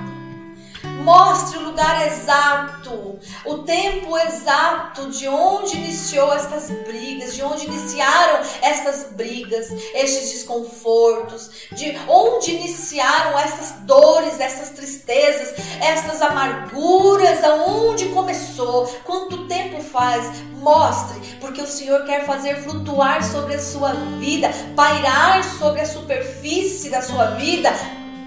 Mostre 1.00 1.58
o 1.58 1.62
lugar 1.62 2.06
exato, 2.06 3.18
o 3.46 3.58
tempo 3.58 4.16
exato 4.18 5.08
de 5.10 5.26
onde 5.26 5.76
iniciou 5.76 6.32
estas 6.32 6.68
brigas, 6.84 7.34
de 7.34 7.42
onde 7.42 7.64
iniciaram 7.66 8.40
estas 8.60 9.12
brigas, 9.12 9.70
estes 9.94 10.32
desconfortos, 10.32 11.50
de 11.72 11.96
onde 12.06 12.52
iniciaram 12.52 13.38
essas 13.38 13.80
dores, 13.80 14.38
essas 14.40 14.70
tristezas, 14.70 15.54
essas 15.80 16.20
amarguras, 16.20 17.42
aonde 17.44 18.10
começou, 18.10 18.86
quanto 19.04 19.46
tempo 19.46 19.82
faz. 19.82 20.26
Mostre, 20.60 21.18
porque 21.40 21.62
o 21.62 21.66
Senhor 21.66 22.04
quer 22.04 22.26
fazer 22.26 22.62
flutuar 22.62 23.24
sobre 23.24 23.54
a 23.54 23.58
sua 23.58 23.94
vida, 24.18 24.50
pairar 24.76 25.42
sobre 25.42 25.80
a 25.80 25.86
superfície 25.86 26.90
da 26.90 27.00
sua 27.00 27.30
vida 27.30 27.72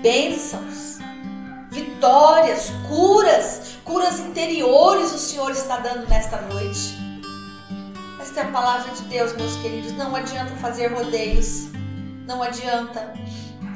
bênçãos 0.02 0.93
vitórias, 1.74 2.72
curas, 2.88 3.78
curas 3.84 4.20
interiores 4.20 5.12
o 5.12 5.18
Senhor 5.18 5.52
está 5.52 5.78
dando 5.78 6.08
nesta 6.08 6.40
noite. 6.42 6.98
Esta 8.22 8.42
é 8.42 8.44
a 8.44 8.52
palavra 8.52 8.94
de 8.94 9.02
Deus, 9.04 9.36
meus 9.36 9.56
queridos. 9.58 9.92
Não 9.94 10.16
adianta 10.16 10.56
fazer 10.56 10.88
rodeios. 10.94 11.68
Não 12.26 12.42
adianta. 12.42 13.14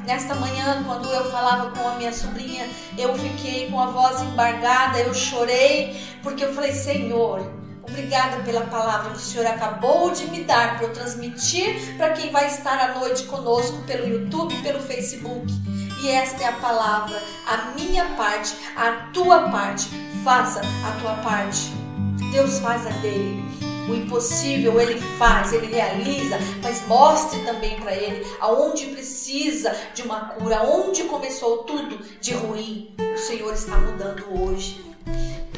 Nesta 0.06 0.34
manhã, 0.36 0.82
quando 0.86 1.06
eu 1.10 1.30
falava 1.30 1.70
com 1.70 1.86
a 1.86 1.96
minha 1.96 2.12
sobrinha, 2.12 2.66
eu 2.96 3.14
fiquei 3.18 3.70
com 3.70 3.78
a 3.78 3.86
voz 3.86 4.22
embargada, 4.22 5.00
eu 5.00 5.12
chorei, 5.12 6.00
porque 6.22 6.44
eu 6.44 6.54
falei: 6.54 6.72
Senhor, 6.72 7.52
obrigada 7.82 8.42
pela 8.42 8.62
palavra 8.62 9.10
que 9.10 9.18
o 9.18 9.20
Senhor 9.20 9.46
acabou 9.46 10.10
de 10.10 10.24
me 10.30 10.44
dar 10.44 10.78
para 10.78 10.86
eu 10.86 10.92
transmitir 10.94 11.96
para 11.98 12.14
quem 12.14 12.30
vai 12.30 12.46
estar 12.46 12.78
à 12.78 12.98
noite 12.98 13.24
conosco 13.24 13.82
pelo 13.82 14.08
YouTube, 14.08 14.54
pelo 14.62 14.80
Facebook. 14.80 15.52
E 16.00 16.08
esta 16.08 16.44
é 16.44 16.46
a 16.46 16.52
palavra, 16.52 17.20
a 17.46 17.72
minha 17.72 18.04
parte, 18.16 18.54
a 18.76 19.08
tua 19.12 19.48
parte. 19.50 19.88
Faça 20.24 20.60
a 20.60 21.00
tua 21.00 21.14
parte. 21.22 21.72
Deus 22.32 22.58
faz 22.60 22.86
a 22.86 22.90
dele. 22.90 23.42
O 23.88 23.94
impossível 23.94 24.78
ele 24.78 25.00
faz, 25.18 25.52
ele 25.52 25.66
realiza, 25.66 26.38
mas 26.62 26.86
mostre 26.86 27.40
também 27.44 27.80
para 27.80 27.94
ele 27.94 28.24
aonde 28.38 28.84
precisa 28.86 29.74
de 29.94 30.02
uma 30.02 30.26
cura, 30.26 30.58
aonde 30.58 31.04
começou 31.04 31.58
tudo 31.64 31.98
de 32.20 32.34
ruim. 32.34 32.94
O 33.14 33.18
Senhor 33.18 33.52
está 33.54 33.78
mudando 33.78 34.24
hoje. 34.42 34.84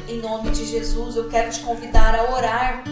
Em 0.07 0.19
nome 0.19 0.49
de 0.51 0.65
Jesus, 0.65 1.17
eu 1.17 1.29
quero 1.29 1.51
te 1.51 1.59
convidar 1.59 2.15
a 2.15 2.33
orar. 2.33 2.83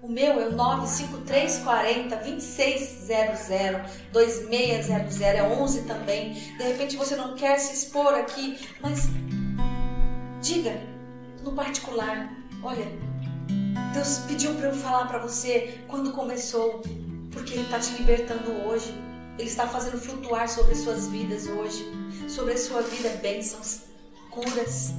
O 0.08 0.10
meu 0.10 0.40
é 0.40 0.48
o 0.48 0.52
95340 0.52 2.16
2600 2.16 3.92
2600 4.10 5.20
é 5.20 5.42
11 5.42 5.82
também. 5.82 6.32
De 6.32 6.62
repente 6.62 6.96
você 6.96 7.14
não 7.14 7.34
quer 7.34 7.58
se 7.58 7.74
expor 7.74 8.14
aqui, 8.14 8.58
mas 8.80 9.02
diga 10.40 10.80
no 11.44 11.52
particular. 11.52 12.34
Olha, 12.62 12.86
Deus 13.92 14.20
pediu 14.26 14.54
para 14.54 14.68
eu 14.68 14.74
falar 14.74 15.08
para 15.08 15.18
você 15.18 15.78
quando 15.86 16.12
começou, 16.12 16.80
porque 17.30 17.52
Ele 17.52 17.64
está 17.64 17.78
te 17.78 17.92
libertando 17.92 18.50
hoje. 18.66 18.94
Ele 19.38 19.48
está 19.48 19.68
fazendo 19.68 20.00
flutuar 20.00 20.48
sobre 20.48 20.74
suas 20.74 21.06
vidas 21.08 21.46
hoje, 21.46 21.84
sobre 22.26 22.54
a 22.54 22.58
sua 22.58 22.80
vida 22.80 23.10
bênçãos, 23.20 23.82
curas, 24.30 24.94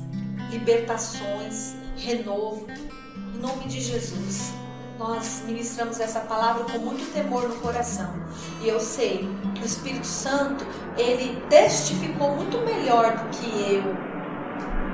libertações, 0.51 1.73
renovo. 1.97 2.67
Em 3.33 3.39
nome 3.39 3.67
de 3.67 3.81
Jesus 3.81 4.53
nós 4.99 5.43
ministramos 5.45 5.97
essa 6.01 6.19
palavra 6.19 6.65
com 6.65 6.77
muito 6.79 7.13
temor 7.13 7.47
no 7.47 7.55
coração. 7.55 8.13
E 8.62 8.67
eu 8.67 8.81
sei 8.81 9.29
que 9.55 9.62
o 9.62 9.65
Espírito 9.65 10.05
Santo, 10.05 10.67
ele 10.97 11.41
testificou 11.49 12.35
muito 12.35 12.59
melhor 12.59 13.15
do 13.15 13.29
que 13.29 13.73
eu 13.73 13.81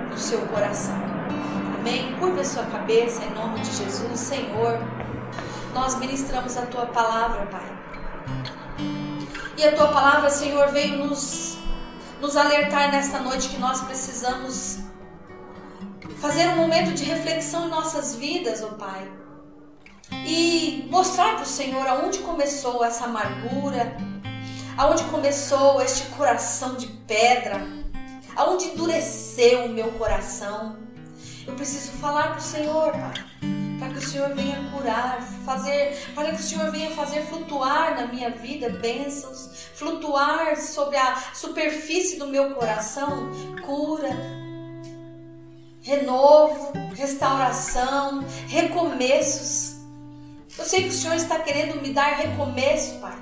no 0.08 0.18
seu 0.18 0.40
coração. 0.48 0.96
Amém? 1.80 2.16
Curva 2.20 2.42
a 2.42 2.46
sua 2.46 2.64
cabeça 2.66 3.24
em 3.24 3.34
nome 3.34 3.60
de 3.62 3.76
Jesus, 3.76 4.20
Senhor. 4.20 4.80
Nós 5.74 5.96
ministramos 5.96 6.56
a 6.56 6.68
tua 6.68 6.86
palavra, 6.86 7.48
Pai. 7.48 7.78
E 9.58 9.64
a 9.64 9.76
tua 9.76 9.88
palavra, 9.88 10.30
Senhor, 10.30 10.68
veio 10.68 11.04
nos, 11.04 11.58
nos 12.22 12.38
alertar 12.38 12.92
nesta 12.92 13.20
noite 13.20 13.50
que 13.50 13.58
nós 13.58 13.82
precisamos 13.82 14.82
fazer 16.18 16.48
um 16.50 16.58
momento 16.58 16.94
de 16.94 17.04
reflexão 17.06 17.66
em 17.66 17.70
nossas 17.70 18.16
vidas, 18.16 18.62
ó 18.62 18.68
oh 18.68 18.76
Pai 18.76 19.25
e 20.12 20.88
mostrar 20.90 21.36
para 21.36 21.44
o 21.44 21.48
Senhor 21.48 21.88
aonde 21.88 22.20
começou 22.20 22.84
essa 22.84 23.06
amargura, 23.06 23.96
aonde 24.78 25.04
começou 25.06 25.82
este 25.82 26.04
coração 26.10 26.76
de 26.76 26.88
pedra, 26.88 27.62
aonde 28.36 28.66
endureceu 28.66 29.66
o 29.66 29.70
meu 29.70 29.92
coração. 29.94 30.78
Eu 31.48 31.54
preciso 31.54 31.92
falar 31.94 32.30
para 32.30 32.40
o 32.40 32.42
Senhor, 32.42 32.92
Pai, 32.92 33.26
para 33.80 33.90
que 33.90 33.98
o 33.98 34.02
Senhor 34.02 34.34
venha 34.34 34.72
curar, 34.72 35.22
fazer, 35.46 36.12
para 36.16 36.32
que 36.32 36.42
o 36.42 36.44
Senhor 36.44 36.72
venha 36.72 36.92
fazer 36.92 37.22
flutuar 37.22 37.96
na 37.96 38.08
minha 38.08 38.32
vida 38.32 38.70
bênçãos, 38.70 39.50
flutuar 39.76 40.58
sobre 40.58 40.98
a 40.98 41.16
superfície 41.34 42.18
do 42.18 42.28
meu 42.28 42.56
coração 42.56 43.32
cura, 43.66 44.10
renovo, 45.82 46.74
restauração, 46.96 48.24
recomeços. 48.48 49.65
Eu 50.58 50.64
sei 50.64 50.84
que 50.84 50.90
o 50.90 50.94
Senhor 50.94 51.16
está 51.16 51.38
querendo 51.40 51.82
me 51.82 51.90
dar 51.90 52.16
recomeço, 52.16 53.00
Pai. 53.00 53.18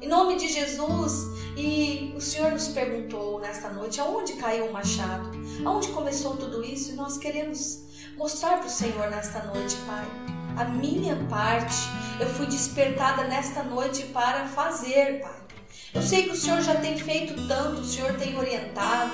Em 0.00 0.08
nome 0.08 0.36
de 0.36 0.48
Jesus. 0.48 1.28
E 1.54 2.14
o 2.16 2.20
Senhor 2.22 2.52
nos 2.52 2.68
perguntou 2.68 3.38
nesta 3.38 3.68
noite 3.68 4.00
aonde 4.00 4.32
caiu 4.34 4.66
o 4.66 4.72
machado, 4.72 5.30
aonde 5.64 5.88
começou 5.88 6.38
tudo 6.38 6.64
isso. 6.64 6.92
E 6.92 6.94
nós 6.94 7.18
queremos 7.18 7.80
mostrar 8.16 8.56
para 8.56 8.66
o 8.66 8.70
Senhor 8.70 9.10
nesta 9.10 9.42
noite, 9.44 9.76
Pai, 9.86 10.06
a 10.56 10.64
minha 10.64 11.16
parte. 11.28 11.76
Eu 12.18 12.26
fui 12.26 12.46
despertada 12.46 13.24
nesta 13.24 13.62
noite 13.62 14.04
para 14.04 14.46
fazer, 14.46 15.20
Pai. 15.20 15.36
Eu 15.92 16.00
sei 16.00 16.22
que 16.22 16.30
o 16.30 16.36
Senhor 16.36 16.62
já 16.62 16.76
tem 16.76 16.96
feito 16.96 17.46
tanto, 17.46 17.82
o 17.82 17.84
Senhor 17.84 18.14
tem 18.14 18.38
orientado. 18.38 19.10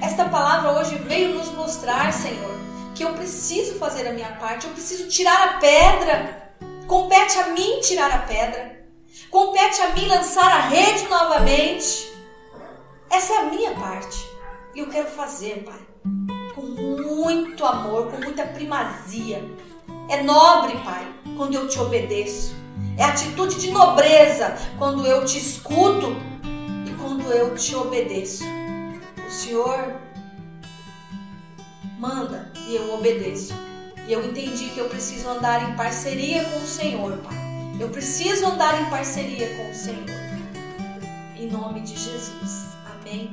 Esta 0.00 0.24
palavra 0.26 0.72
hoje 0.80 0.96
veio 0.96 1.34
nos 1.34 1.48
mostrar, 1.50 2.10
Senhor, 2.14 2.54
que 2.94 3.04
eu 3.04 3.12
preciso 3.12 3.74
fazer 3.74 4.08
a 4.08 4.12
minha 4.12 4.32
parte, 4.36 4.66
eu 4.66 4.72
preciso 4.72 5.06
tirar 5.08 5.48
a 5.48 5.52
pedra 5.58 6.43
Compete 6.86 7.38
a 7.38 7.48
mim 7.48 7.80
tirar 7.80 8.10
a 8.10 8.18
pedra. 8.18 8.84
Compete 9.30 9.80
a 9.80 9.90
mim 9.94 10.06
lançar 10.06 10.46
a 10.46 10.60
rede 10.68 11.08
novamente. 11.08 12.12
Essa 13.10 13.32
é 13.32 13.36
a 13.38 13.44
minha 13.44 13.74
parte. 13.74 14.28
E 14.74 14.80
eu 14.80 14.88
quero 14.88 15.08
fazer, 15.08 15.64
Pai, 15.64 15.80
com 16.54 16.62
muito 16.62 17.64
amor, 17.64 18.10
com 18.10 18.18
muita 18.18 18.44
primazia. 18.44 19.42
É 20.10 20.22
nobre, 20.22 20.76
Pai, 20.84 21.06
quando 21.36 21.54
eu 21.54 21.68
te 21.68 21.78
obedeço. 21.78 22.54
É 22.98 23.04
atitude 23.04 23.58
de 23.58 23.70
nobreza 23.70 24.54
quando 24.78 25.06
eu 25.06 25.24
te 25.24 25.38
escuto 25.38 26.14
e 26.86 26.90
quando 27.00 27.32
eu 27.32 27.54
te 27.54 27.74
obedeço. 27.74 28.44
O 29.26 29.30
Senhor 29.30 29.94
manda 31.98 32.52
e 32.68 32.76
eu 32.76 32.92
obedeço. 32.94 33.54
E 34.06 34.12
eu 34.12 34.24
entendi 34.24 34.68
que 34.68 34.78
eu 34.78 34.88
preciso 34.88 35.28
andar 35.28 35.70
em 35.70 35.76
parceria 35.76 36.44
com 36.44 36.58
o 36.58 36.66
Senhor, 36.66 37.16
Pai. 37.18 37.34
Eu 37.80 37.88
preciso 37.88 38.46
andar 38.46 38.80
em 38.80 38.90
parceria 38.90 39.56
com 39.56 39.70
o 39.70 39.74
Senhor. 39.74 40.24
em 41.36 41.50
nome 41.50 41.80
de 41.80 41.94
Jesus. 41.96 42.76
Amém. 42.86 43.30